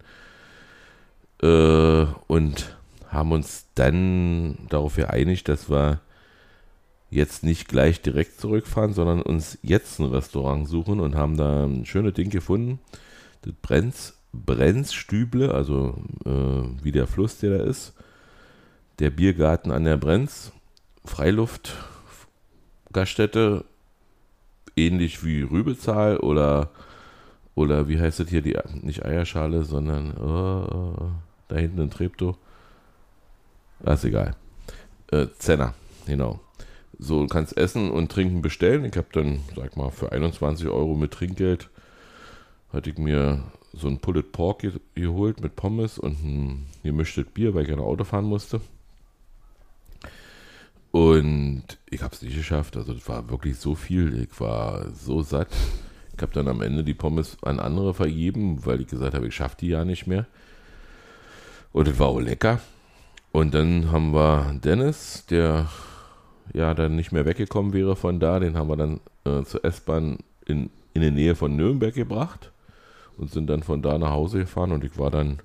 [1.41, 2.77] Äh, und
[3.09, 6.01] haben uns dann darauf geeinigt, dass wir
[7.09, 11.85] jetzt nicht gleich direkt zurückfahren, sondern uns jetzt ein Restaurant suchen und haben da ein
[11.85, 12.79] schönes Ding gefunden.
[13.41, 17.93] Das Brenz Brenzstüble, also äh, wie der Fluss, der da ist.
[18.99, 20.51] Der Biergarten an der Brenz,
[22.95, 23.65] Freiluftgaststätte,
[24.77, 26.69] ähnlich wie Rübezahl oder,
[27.53, 31.12] oder wie heißt das hier, die, nicht Eierschale, sondern uh,
[31.49, 32.38] da hinten in Treptow.
[33.81, 34.36] Das ist egal.
[35.12, 35.73] Äh, Zenner,
[36.05, 36.39] genau.
[36.97, 38.86] So, du kannst essen und trinken bestellen.
[38.86, 41.69] Ich habe dann, sag mal, für 21 Euro mit Trinkgeld
[42.71, 47.63] hatte ich mir so ein Pulled Pork geholt mit Pommes und ein gemischtes Bier, weil
[47.63, 48.62] ich gerne Auto fahren musste.
[50.95, 52.77] Und ich habe es nicht geschafft.
[52.77, 54.17] Also das war wirklich so viel.
[54.23, 55.49] Ich war so satt.
[56.15, 59.36] Ich habe dann am Ende die Pommes an andere vergeben, weil ich gesagt habe, ich
[59.36, 60.25] schaffe die ja nicht mehr.
[61.73, 62.62] Und es war auch lecker.
[63.34, 65.67] Und dann haben wir Dennis, der
[66.53, 70.19] ja dann nicht mehr weggekommen wäre von da, den haben wir dann äh, zur S-Bahn
[70.45, 72.53] in, in die Nähe von Nürnberg gebracht
[73.17, 75.39] und sind dann von da nach Hause gefahren und ich war dann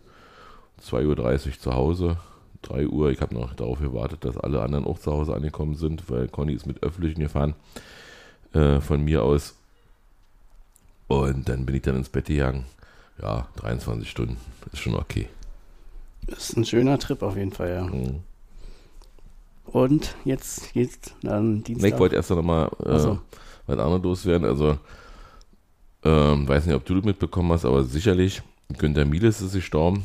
[0.80, 2.18] 2.30 Uhr zu Hause.
[2.62, 6.10] 3 Uhr, ich habe noch darauf gewartet, dass alle anderen auch zu Hause angekommen sind,
[6.10, 7.54] weil Conny ist mit Öffentlichen gefahren
[8.52, 9.54] äh, von mir aus.
[11.08, 12.66] Und dann bin ich dann ins Bett gegangen.
[13.20, 14.36] Ja, 23 Stunden,
[14.72, 15.28] ist schon okay.
[16.26, 17.84] Das ist ein schöner Trip auf jeden Fall, ja.
[17.84, 18.20] Mhm.
[19.66, 21.92] Und jetzt geht's dann Dienstag.
[21.92, 23.18] Ich wollte erst noch mal äh, so.
[23.66, 24.46] was anderes loswerden.
[24.46, 24.78] Also
[26.02, 28.42] ähm, weiß nicht, ob du das mitbekommen hast, aber sicherlich.
[28.78, 30.04] Günter Mieles ist gestorben.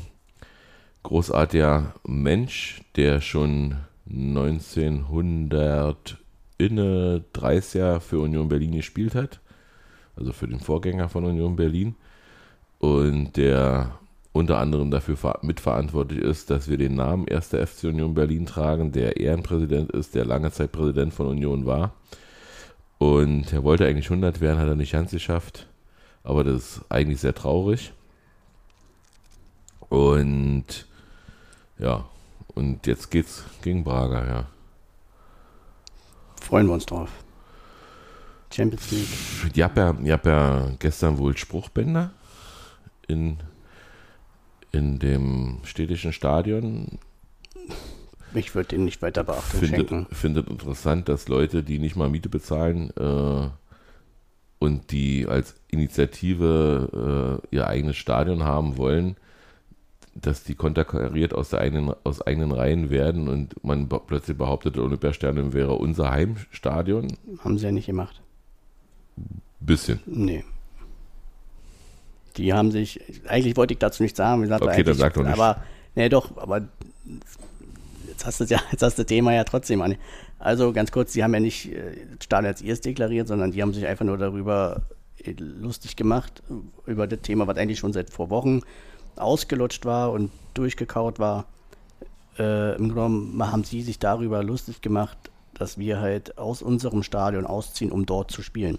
[1.05, 3.75] Großartiger Mensch, der schon
[4.09, 6.17] 1900
[6.57, 9.39] inne 30 Jahre für Union Berlin gespielt hat.
[10.15, 11.93] Also für den Vorgänger von Union Berlin.
[12.79, 13.99] Und der
[14.31, 17.49] unter anderem dafür mitverantwortlich ist, dass wir den Namen 1.
[17.49, 21.93] FC Union Berlin tragen, der Ehrenpräsident ist, der lange Zeit Präsident von Union war.
[22.97, 25.67] Und er wollte eigentlich 100 werden, hat er nicht ganz geschafft.
[26.23, 27.93] Aber das ist eigentlich sehr traurig.
[29.89, 30.87] Und
[31.77, 32.05] ja,
[32.53, 34.45] und jetzt geht's gegen Braga, ja.
[36.41, 37.09] Freuen wir uns drauf.
[38.53, 39.53] Champions League.
[39.53, 42.11] Ich habe ja, ich hab ja gestern wohl Spruchbänder
[43.07, 43.37] in,
[44.71, 46.99] in dem städtischen Stadion
[48.35, 50.07] ich würde den nicht weiter Beachtung findet, schenken.
[50.13, 53.49] Findet interessant, dass Leute, die nicht mal Miete bezahlen äh,
[54.59, 59.15] und die als Initiative äh, ihr eigenes Stadion haben wollen,
[60.15, 65.53] dass die konterkariert aus, der eigenen, aus eigenen Reihen werden und man plötzlich behauptet, Olympiastadion
[65.53, 67.17] wäre unser Heimstadion.
[67.39, 68.21] Haben sie ja nicht gemacht.
[69.59, 69.99] Bisschen.
[70.05, 70.45] Nee.
[72.37, 75.33] Die haben sich, eigentlich wollte ich dazu nicht sagen, gesagt, okay, dann sag doch nicht.
[75.33, 75.63] Aber,
[75.95, 76.67] nee, doch, aber
[78.07, 79.95] jetzt hast du ja, jetzt hast du das Thema ja trotzdem an.
[80.39, 83.73] Also ganz kurz, die haben ja nicht äh, Stadion als ihrs deklariert, sondern die haben
[83.73, 84.83] sich einfach nur darüber
[85.23, 86.41] äh, lustig gemacht,
[86.85, 88.61] über das Thema, was eigentlich schon seit vor Wochen
[89.17, 91.45] ausgelutscht war und durchgekaut war.
[92.37, 95.17] Äh, Im Grunde haben sie sich darüber lustig gemacht,
[95.53, 98.77] dass wir halt aus unserem Stadion ausziehen, um dort zu spielen.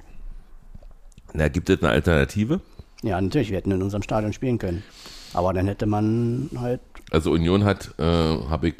[1.32, 2.61] Na, gibt es eine Alternative?
[3.03, 4.82] Ja, natürlich, wir hätten in unserem Stadion spielen können.
[5.32, 6.80] Aber dann hätte man halt.
[7.11, 8.76] Also Union hat, äh, habe ich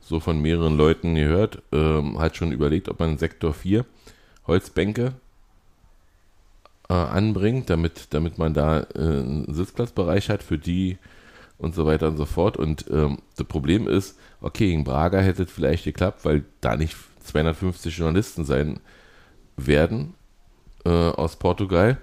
[0.00, 3.84] so von mehreren Leuten gehört, äh, hat schon überlegt, ob man Sektor 4
[4.46, 5.14] Holzbänke
[6.88, 10.98] äh, anbringt, damit, damit man da äh, einen Sitzplatzbereich hat für die
[11.58, 12.56] und so weiter und so fort.
[12.56, 16.96] Und ähm, das Problem ist, okay, gegen Braga hätte es vielleicht geklappt, weil da nicht
[17.24, 18.80] 250 Journalisten sein
[19.56, 20.14] werden
[20.84, 21.98] äh, aus Portugal.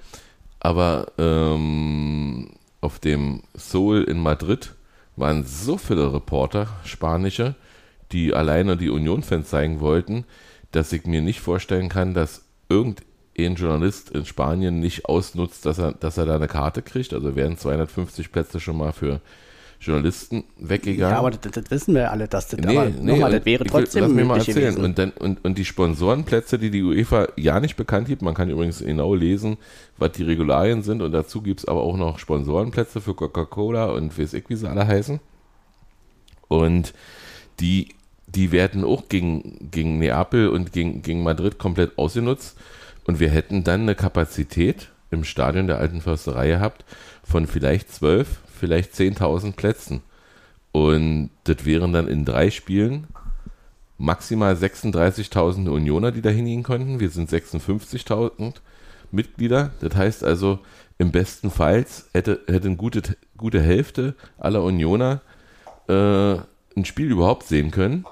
[0.60, 2.52] Aber ähm,
[2.82, 4.74] auf dem Soul in Madrid
[5.16, 7.56] waren so viele Reporter, spanische,
[8.12, 10.26] die alleine die Union-Fans zeigen wollten,
[10.72, 12.46] dass ich mir nicht vorstellen kann, dass
[13.40, 17.14] irgendein Journalist in Spanien nicht ausnutzt, dass er, dass er da eine Karte kriegt.
[17.14, 19.22] Also werden 250 Plätze schon mal für
[19.82, 21.14] Journalisten weggegangen.
[21.14, 23.64] Ja, aber das, das wissen wir alle, dass das, nee, aber nee, nochmal, das wäre
[23.64, 24.58] trotzdem will, lass mir mal erzählen.
[24.58, 24.84] gewesen.
[24.84, 28.50] Und, dann, und, und die Sponsorenplätze, die die UEFA ja nicht bekannt gibt, man kann
[28.50, 29.58] übrigens genau lesen,
[29.98, 34.18] was die Regularien sind und dazu gibt es aber auch noch Sponsorenplätze für Coca-Cola und
[34.20, 35.22] weiß ich, wie sie alle heißen.
[36.50, 36.94] Und
[37.62, 37.90] die,
[38.28, 42.58] die werden auch gegen, gegen Neapel und gegen, gegen Madrid komplett ausgenutzt
[43.10, 46.86] und wir hätten dann eine Kapazität im Stadion der Alten Försterei gehabt
[47.24, 50.04] von vielleicht zwölf, vielleicht 10.000 Plätzen.
[50.72, 53.08] Und das wären dann in drei Spielen
[53.98, 57.00] maximal 36.000 Unioner, die da hingehen konnten.
[57.00, 58.54] Wir sind 56.000
[59.12, 59.72] Mitglieder.
[59.80, 60.60] Das heißt also,
[61.00, 65.22] im besten Fall hätte, hätte eine gute, gute Hälfte aller Unioner
[65.88, 66.34] äh,
[66.78, 68.06] ein Spiel überhaupt sehen können.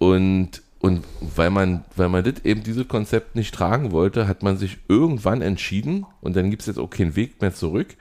[0.00, 4.56] Und, und weil man, weil man das eben dieses Konzept nicht tragen wollte, hat man
[4.56, 7.96] sich irgendwann entschieden, und dann gibt es jetzt auch keinen Weg mehr zurück,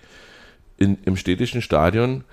[0.78, 2.24] in, im städtischen Stadion,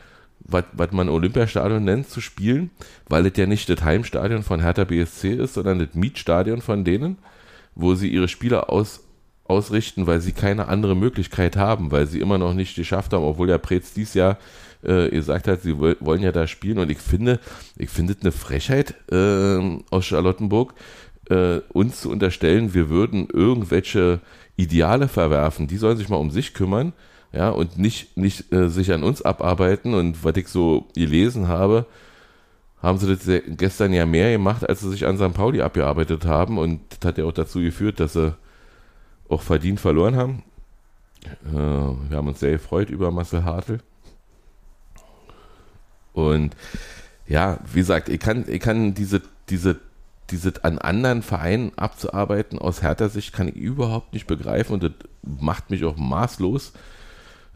[0.40, 2.70] was man Olympiastadion nennt, zu spielen,
[3.08, 7.18] weil es ja nicht das Heimstadion von Hertha BSC ist, sondern das Mietstadion von denen,
[7.76, 9.04] wo sie ihre Spieler aus,
[9.52, 13.46] ausrichten, weil sie keine andere Möglichkeit haben, weil sie immer noch nicht geschafft haben, obwohl
[13.46, 14.38] der Prez dies Jahr
[14.82, 17.38] äh, gesagt hat, sie wollen ja da spielen und ich finde,
[17.76, 20.74] ich finde es eine Frechheit äh, aus Charlottenburg,
[21.30, 24.20] äh, uns zu unterstellen, wir würden irgendwelche
[24.56, 26.92] Ideale verwerfen, die sollen sich mal um sich kümmern
[27.32, 29.94] ja, und nicht, nicht äh, sich an uns abarbeiten.
[29.94, 31.86] Und was ich so gelesen habe,
[32.82, 35.32] haben sie das gestern ja mehr gemacht, als sie sich an St.
[35.34, 36.58] Pauli abgearbeitet haben.
[36.58, 38.34] Und das hat ja auch dazu geführt, dass sie
[39.28, 40.42] auch verdient verloren haben.
[41.46, 43.78] Äh, wir haben uns sehr gefreut über Marcel Hartl.
[46.12, 46.56] Und
[47.26, 49.80] ja, wie gesagt, ich kann, ich kann diese, diese,
[50.30, 54.92] diese an anderen Vereinen abzuarbeiten aus härter Sicht kann ich überhaupt nicht begreifen und das
[55.22, 56.72] macht mich auch maßlos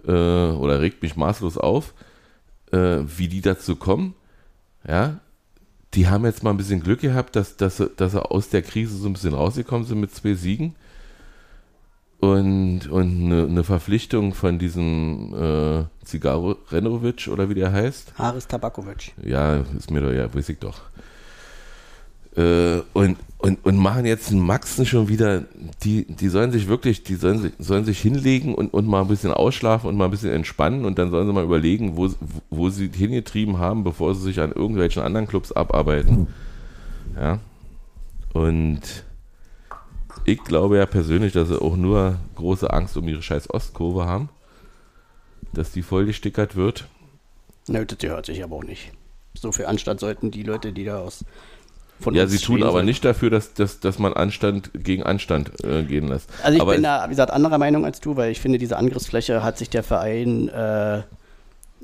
[0.06, 1.94] äh, oder regt mich maßlos auf,
[2.72, 4.14] äh, wie die dazu kommen.
[4.86, 5.20] Ja,
[5.94, 8.96] die haben jetzt mal ein bisschen Glück gehabt, dass, dass, dass sie aus der Krise
[8.96, 10.76] so ein bisschen rausgekommen sind mit zwei Siegen.
[12.18, 18.14] Und, und eine, eine Verpflichtung von diesem äh, Zigaro Renovic oder wie der heißt.
[18.18, 19.12] Haris Tabakovic.
[19.22, 20.80] Ja, ist mir doch, ja, weiß ich doch.
[22.36, 25.44] Äh, und, und, und machen jetzt einen Maxen schon wieder,
[25.82, 29.08] die, die sollen sich wirklich, die sollen sich, sollen sich hinlegen und, und mal ein
[29.08, 32.10] bisschen ausschlafen und mal ein bisschen entspannen und dann sollen sie mal überlegen, wo,
[32.50, 36.28] wo sie hingetrieben haben, bevor sie sich an irgendwelchen anderen Clubs abarbeiten.
[37.18, 37.38] Ja.
[38.34, 39.05] Und
[40.26, 44.28] ich glaube ja persönlich, dass sie auch nur große Angst um ihre scheiß Ostkurve haben,
[45.52, 46.86] dass die voll gestickert wird.
[47.68, 48.92] Nö, das hört sich aber auch nicht.
[49.34, 51.24] So viel Anstand sollten die Leute, die da aus
[52.00, 55.82] von ja, sie tun aber nicht dafür, dass, dass, dass man Anstand gegen Anstand äh,
[55.82, 56.28] gehen lässt.
[56.42, 58.76] Also ich aber bin da, wie gesagt, anderer Meinung als du, weil ich finde, diese
[58.76, 61.02] Angriffsfläche hat sich der Verein, äh,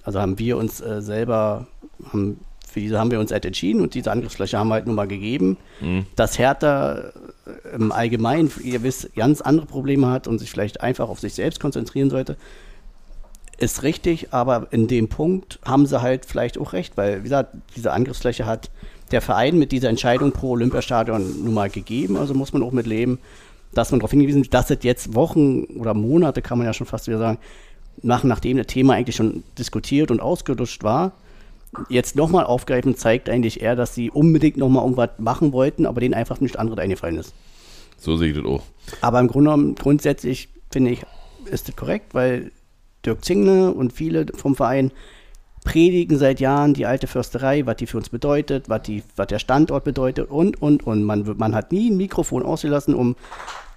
[0.03, 1.67] also haben wir uns äh, selber,
[2.13, 2.41] haben,
[2.73, 5.07] für diese haben wir uns halt entschieden und diese Angriffsfläche haben wir halt nur mal
[5.07, 5.59] gegeben.
[5.81, 6.07] Mhm.
[6.17, 11.09] Dass Hertha äh, im Allgemeinen, ihr wisst, ganz andere Probleme hat und sich vielleicht einfach
[11.09, 12.37] auf sich selbst konzentrieren sollte,
[13.59, 17.55] ist richtig, aber in dem Punkt haben sie halt vielleicht auch recht, weil, wie gesagt,
[17.77, 18.71] diese Angriffsfläche hat
[19.13, 22.87] der Verein mit dieser Entscheidung pro Olympiastadion nun mal gegeben, also muss man auch mit
[22.87, 23.19] leben,
[23.75, 26.87] dass man darauf hingewiesen ist, dass es jetzt Wochen oder Monate, kann man ja schon
[26.87, 27.39] fast wieder sagen,
[28.03, 31.13] nach, nachdem das Thema eigentlich schon diskutiert und ausgelutscht war,
[31.89, 36.15] jetzt nochmal aufgreifen, zeigt eigentlich eher, dass sie unbedingt nochmal irgendwas machen wollten, aber denen
[36.15, 37.35] einfach nicht anderes eingefallen ist.
[37.99, 38.63] So sehe ich das auch.
[39.01, 41.03] Aber im Grunde genommen, grundsätzlich finde ich,
[41.47, 42.51] ist das korrekt, weil
[43.05, 44.91] Dirk Zingle und viele vom Verein
[45.65, 49.39] predigen seit Jahren die alte Försterei, was die für uns bedeutet, was, die, was der
[49.39, 51.05] Standort bedeutet und, und, und.
[51.05, 53.15] Man, man hat nie ein Mikrofon ausgelassen, um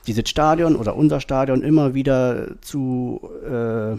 [0.07, 3.97] dieses Stadion oder unser Stadion immer wieder zu, äh,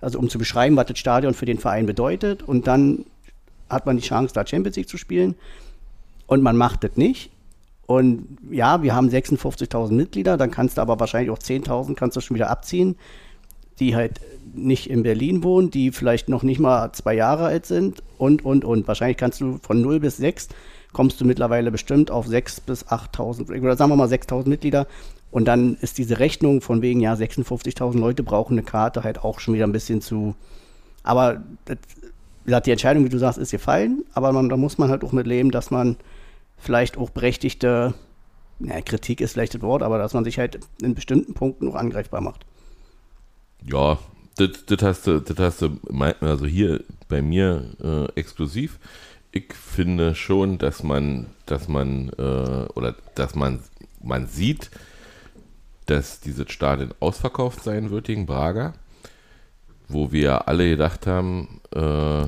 [0.00, 2.42] also um zu beschreiben, was das Stadion für den Verein bedeutet.
[2.42, 3.04] Und dann
[3.68, 5.34] hat man die Chance, da Champions League zu spielen.
[6.26, 7.30] Und man macht das nicht.
[7.86, 12.20] Und ja, wir haben 56.000 Mitglieder, dann kannst du aber wahrscheinlich auch 10.000 kannst du
[12.20, 12.96] schon wieder abziehen,
[13.80, 14.20] die halt
[14.54, 18.64] nicht in Berlin wohnen, die vielleicht noch nicht mal zwei Jahre alt sind und, und,
[18.64, 18.86] und.
[18.86, 20.48] Wahrscheinlich kannst du von 0 bis 6
[20.92, 24.86] kommst du mittlerweile bestimmt auf 6 bis 8.000 oder sagen wir mal 6.000 Mitglieder.
[25.30, 29.38] Und dann ist diese Rechnung von wegen, ja, 56.000 Leute brauchen eine Karte halt auch
[29.38, 30.34] schon wieder ein bisschen zu.
[31.02, 34.04] Aber das, die Entscheidung, wie du sagst, ist gefallen.
[34.12, 35.96] Aber man, da muss man halt auch mit leben, dass man
[36.58, 37.94] vielleicht auch berechtigte,
[38.58, 41.74] naja, Kritik ist vielleicht das Wort, aber dass man sich halt in bestimmten Punkten noch
[41.74, 42.44] angreifbar macht.
[43.64, 43.98] Ja,
[44.36, 45.78] das, das, hast du, das hast du,
[46.20, 48.78] also hier bei mir äh, exklusiv.
[49.32, 53.60] Ich finde schon, dass man, dass man, äh, oder dass man,
[54.02, 54.70] man sieht,
[55.90, 58.74] dass dieses Stadion ausverkauft sein wird gegen Braga,
[59.88, 62.26] wo wir alle gedacht haben, äh,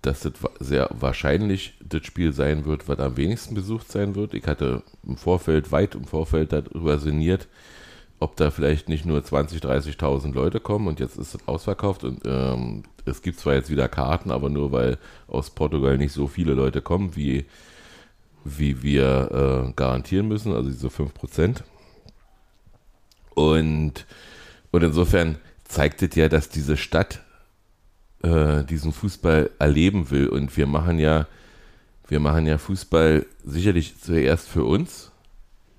[0.00, 4.32] dass das sehr wahrscheinlich das Spiel sein wird, was am wenigsten besucht sein wird.
[4.32, 7.48] Ich hatte im Vorfeld, weit im Vorfeld darüber sinniert,
[8.18, 12.22] ob da vielleicht nicht nur 20.000, 30.000 Leute kommen und jetzt ist es ausverkauft und
[12.24, 14.96] ähm, es gibt zwar jetzt wieder Karten, aber nur weil
[15.28, 17.44] aus Portugal nicht so viele Leute kommen, wie,
[18.44, 21.62] wie wir äh, garantieren müssen, also diese 5%.
[23.40, 24.06] Und,
[24.70, 27.20] und insofern zeigt es ja, dass diese Stadt
[28.22, 30.28] äh, diesen Fußball erleben will.
[30.28, 31.26] Und wir machen ja,
[32.08, 35.10] wir machen ja Fußball sicherlich zuerst für uns,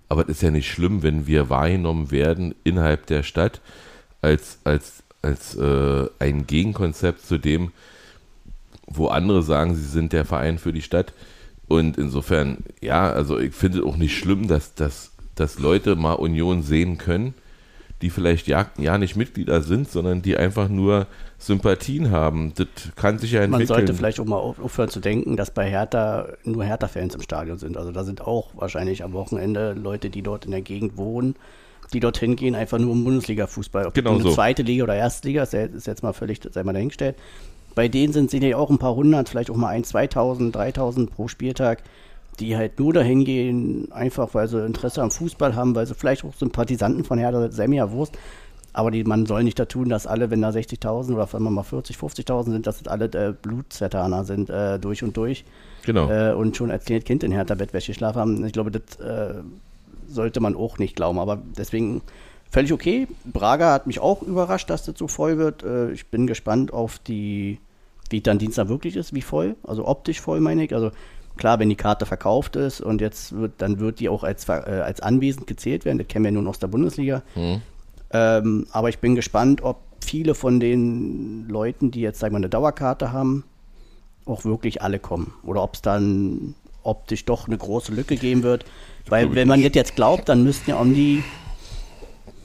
[0.10, 3.62] aber es ist ja nicht schlimm, wenn wir wahrgenommen werden innerhalb der Stadt
[4.22, 7.72] als, als, als äh, ein Gegenkonzept zu dem,
[8.88, 11.14] wo andere sagen, sie sind der Verein für die Stadt.
[11.68, 16.14] Und insofern, ja, also ich finde es auch nicht schlimm, dass, dass, dass Leute mal
[16.14, 17.34] Union sehen können,
[18.02, 22.54] die vielleicht ja, ja nicht Mitglieder sind, sondern die einfach nur Sympathien haben.
[22.56, 23.68] Das kann sich ja entwickeln.
[23.68, 27.58] Man sollte vielleicht auch mal aufhören zu denken, dass bei Hertha nur Hertha-Fans im Stadion
[27.58, 27.78] sind.
[27.78, 31.36] Also da sind auch wahrscheinlich am Wochenende Leute, die dort in der Gegend wohnen,
[31.94, 33.88] die dorthin gehen, einfach nur um Bundesliga-Fußball.
[33.88, 34.32] Ob genau so.
[34.32, 37.16] zweite Liga oder erste Liga, ist jetzt mal völlig, sei mal dahingestellt.
[37.74, 41.28] Bei denen sind sicherlich auch ein paar hundert, vielleicht auch mal ein, 2000, 3000 pro
[41.28, 41.84] Spieltag,
[42.40, 46.24] die halt nur dahin gehen, einfach weil sie Interesse am Fußball haben, weil sie vielleicht
[46.24, 48.18] auch Sympathisanten von Hertha, sei mir ja Wurst,
[48.74, 51.54] aber die, man soll nicht da tun, dass alle, wenn da 60.000 oder wenn man
[51.54, 55.44] mal 40, 50.000 sind, dass das alle äh, Blutzvetteraner sind, äh, durch und durch.
[55.86, 56.10] Genau.
[56.10, 58.46] Äh, und schon als Kind in Hertha Bettwäsche schlafen haben.
[58.46, 59.42] Ich glaube, das äh,
[60.08, 61.20] sollte man auch nicht glauben.
[61.20, 62.02] Aber deswegen
[62.50, 63.08] völlig okay.
[63.26, 65.64] Braga hat mich auch überrascht, dass das so voll wird.
[65.64, 67.60] Äh, ich bin gespannt auf die,
[68.10, 69.56] wie dann Dienstag wirklich ist, wie voll.
[69.64, 70.74] Also optisch voll, meine ich.
[70.74, 70.92] Also
[71.42, 74.52] klar, wenn die Karte verkauft ist und jetzt wird, dann wird die auch als, äh,
[74.52, 75.98] als anwesend gezählt werden.
[75.98, 77.24] Das kennen wir nur aus der Bundesliga.
[77.34, 77.62] Mhm.
[78.12, 82.50] Ähm, aber ich bin gespannt, ob viele von den Leuten, die jetzt, sagen wir, eine
[82.50, 83.44] Dauerkarte haben,
[84.26, 85.34] auch wirklich alle kommen.
[85.44, 88.64] Oder ob es dann optisch doch eine große Lücke geben wird.
[89.10, 91.24] Weil wenn man jetzt glaubt, dann müssten ja um die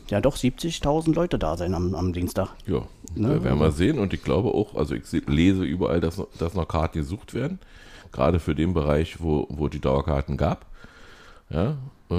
[0.09, 2.49] ja doch 70.000 Leute da sein am, am Dienstag.
[2.67, 2.83] Ja,
[3.15, 3.45] ne?
[3.45, 3.99] werden wir sehen.
[3.99, 7.59] Und ich glaube auch, also ich lese überall, dass, dass noch Karten gesucht werden.
[8.17, 10.65] Gerade für den Bereich, wo, wo die Dauerkarten gab.
[11.51, 11.77] Ja,
[12.11, 12.15] äh,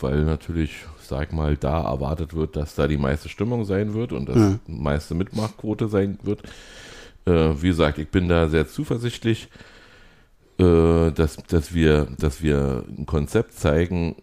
[0.00, 4.28] weil natürlich sag mal, da erwartet wird, dass da die meiste Stimmung sein wird und
[4.28, 4.58] das ja.
[4.66, 6.42] meiste Mitmachquote sein wird.
[7.26, 9.48] Äh, wie gesagt, ich bin da sehr zuversichtlich,
[10.58, 14.16] äh, dass, dass, wir, dass wir ein Konzept zeigen,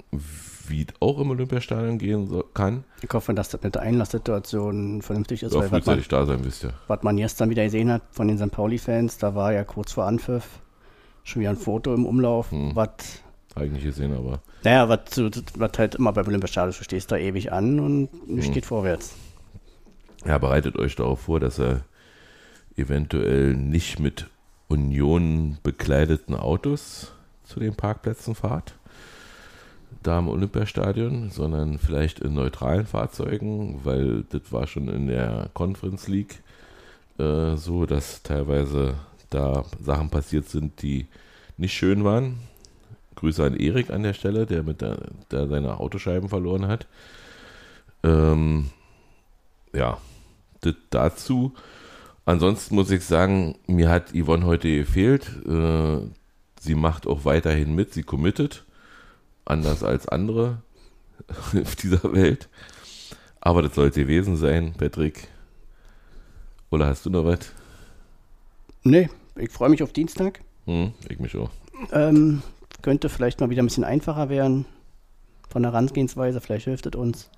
[0.67, 2.83] wie es auch im Olympiastadion gehen so, kann.
[3.01, 5.53] Ich hoffe, dass das mit der Einlasssituation vernünftig ist.
[5.53, 6.73] Ja, weil, was man, da sein, wisst ihr.
[6.87, 8.51] Was man gestern wieder gesehen hat von den St.
[8.51, 10.45] Pauli-Fans, da war ja kurz vor Anpfiff
[11.28, 12.75] schon wieder ein Foto im Umlauf, hm.
[12.75, 13.21] was
[13.55, 14.39] eigentlich gesehen, aber.
[14.63, 14.99] Naja, was,
[15.55, 18.53] was halt immer bei Olympiastadion, du stehst da ewig an und nichts mhm.
[18.53, 19.15] geht vorwärts.
[20.25, 21.82] Ja, bereitet euch darauf vor, dass er
[22.75, 24.28] eventuell nicht mit
[24.67, 27.13] Union bekleideten Autos
[27.43, 28.75] zu den Parkplätzen fahrt,
[30.03, 36.07] da im Olympiastadion, sondern vielleicht in neutralen Fahrzeugen, weil das war schon in der Conference
[36.07, 36.43] League
[37.17, 38.95] äh, so, dass teilweise
[39.30, 41.07] da Sachen passiert sind, die
[41.57, 42.39] nicht schön waren.
[43.15, 44.97] Grüße an Erik an der Stelle, der mit der,
[45.32, 46.88] der seine Autoscheiben verloren hat.
[48.03, 48.69] Ähm,
[49.73, 49.97] ja,
[50.89, 51.53] dazu.
[52.25, 55.32] Ansonsten muss ich sagen, mir hat Yvonne heute gefehlt.
[55.47, 55.99] Äh,
[56.59, 58.65] sie macht auch weiterhin mit, sie committet.
[59.45, 60.61] Anders als andere
[61.61, 62.49] auf dieser Welt.
[63.39, 65.30] Aber das sollte gewesen sein, Patrick.
[66.69, 67.51] Oder hast du noch was?
[68.89, 70.39] Nee, ich freue mich auf Dienstag.
[70.65, 71.49] Hm, ich mich auch.
[71.91, 72.41] Ähm,
[72.81, 74.65] könnte vielleicht mal wieder ein bisschen einfacher werden
[75.49, 76.39] von der Herangehensweise.
[76.39, 77.29] Vielleicht hilft es uns.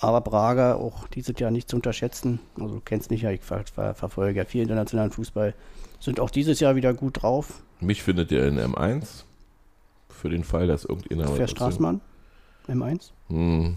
[0.00, 2.40] Aber Braga, auch dieses Jahr nicht zu unterschätzen.
[2.58, 5.54] Also du kennst mich ja, ich ver ver verfolge ja viel internationalen Fußball.
[6.00, 7.62] Sind auch dieses Jahr wieder gut drauf.
[7.80, 9.24] Mich findet ihr in M1.
[10.08, 11.30] Für den Fall, dass irgendjemand.
[11.30, 12.00] Für Straßmann?
[12.68, 13.10] M1?
[13.28, 13.76] Hm,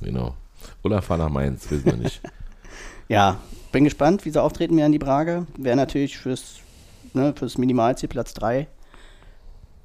[0.00, 0.34] genau.
[0.82, 2.20] Oder fahr nach Mainz, wissen wir nicht.
[3.08, 3.38] ja,
[3.74, 5.46] bin gespannt, wie sie auftreten werden, die Braga.
[5.58, 6.60] Wäre natürlich fürs,
[7.12, 8.66] ne, fürs Minimalziel Platz 3.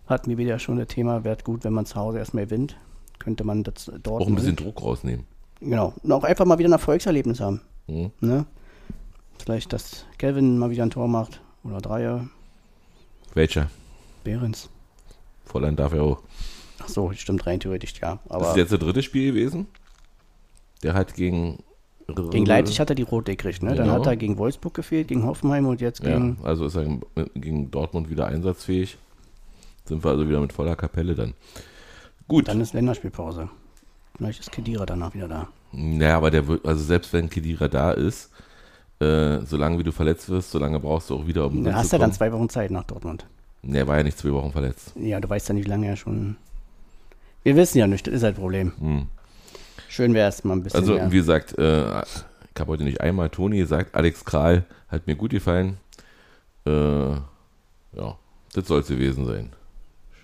[0.07, 2.77] Hatten wir wieder schon das Thema, wäre gut, wenn man zu Hause erstmal gewinnt
[3.19, 4.23] könnte man das dort.
[4.23, 5.25] Auch ein bisschen Druck rausnehmen.
[5.59, 5.93] Genau.
[6.01, 7.61] Und auch einfach mal wieder ein Erfolgserlebnis haben.
[7.87, 8.11] Mhm.
[8.21, 8.45] Ne?
[9.37, 11.41] Vielleicht, dass Kevin mal wieder ein Tor macht.
[11.63, 12.27] Oder Dreier.
[13.33, 13.69] Welcher?
[14.23, 14.69] Behrens.
[15.45, 16.23] Volland darf er auch.
[16.79, 18.19] Ach so, stimmt rein theoretisch, ja.
[18.29, 19.67] Aber das ist jetzt das dritte Spiel gewesen.
[20.81, 21.61] Der hat gegen.
[22.15, 23.71] Gegen Leipzig hat er die rote gekriegt, ne?
[23.71, 23.83] Genau.
[23.83, 26.37] Dann hat er gegen Wolfsburg gefehlt, gegen Hoffenheim und jetzt gegen.
[26.41, 26.85] Ja, also ist er
[27.35, 28.97] gegen Dortmund wieder einsatzfähig.
[29.85, 31.33] Sind wir also wieder mit voller Kapelle dann.
[32.27, 32.47] Gut.
[32.47, 33.49] Dann ist Länderspielpause.
[34.17, 35.47] Vielleicht ist Kedira danach wieder da.
[35.71, 38.29] Naja, aber der also selbst wenn Kedira da ist,
[38.99, 41.63] äh, solange wie du verletzt wirst, solange brauchst du auch wieder um.
[41.63, 43.25] Du hast ja dann zwei Wochen Zeit nach Dortmund.
[43.61, 44.93] Ne, er war ja nicht zwei Wochen verletzt.
[44.95, 46.37] Ja, du weißt ja nicht, wie lange er schon.
[47.43, 48.73] Wir wissen ja nicht, das ist halt ein Problem.
[48.79, 49.07] Hm.
[49.89, 50.79] Schön wäre es mal ein bisschen.
[50.79, 51.11] Also, mehr.
[51.11, 55.31] wie gesagt, äh, ich habe heute nicht einmal Toni gesagt, Alex Kral hat mir gut
[55.31, 55.77] gefallen.
[56.65, 58.17] Äh, ja,
[58.53, 59.51] das soll es gewesen sein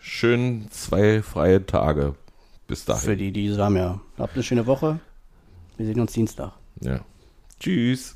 [0.05, 2.15] schön zwei freie Tage
[2.67, 3.01] bis dahin.
[3.01, 3.99] Für die, die es haben, ja.
[4.17, 4.99] Habt eine schöne Woche.
[5.77, 6.53] Wir sehen uns Dienstag.
[6.81, 7.01] Ja.
[7.59, 8.15] Tschüss.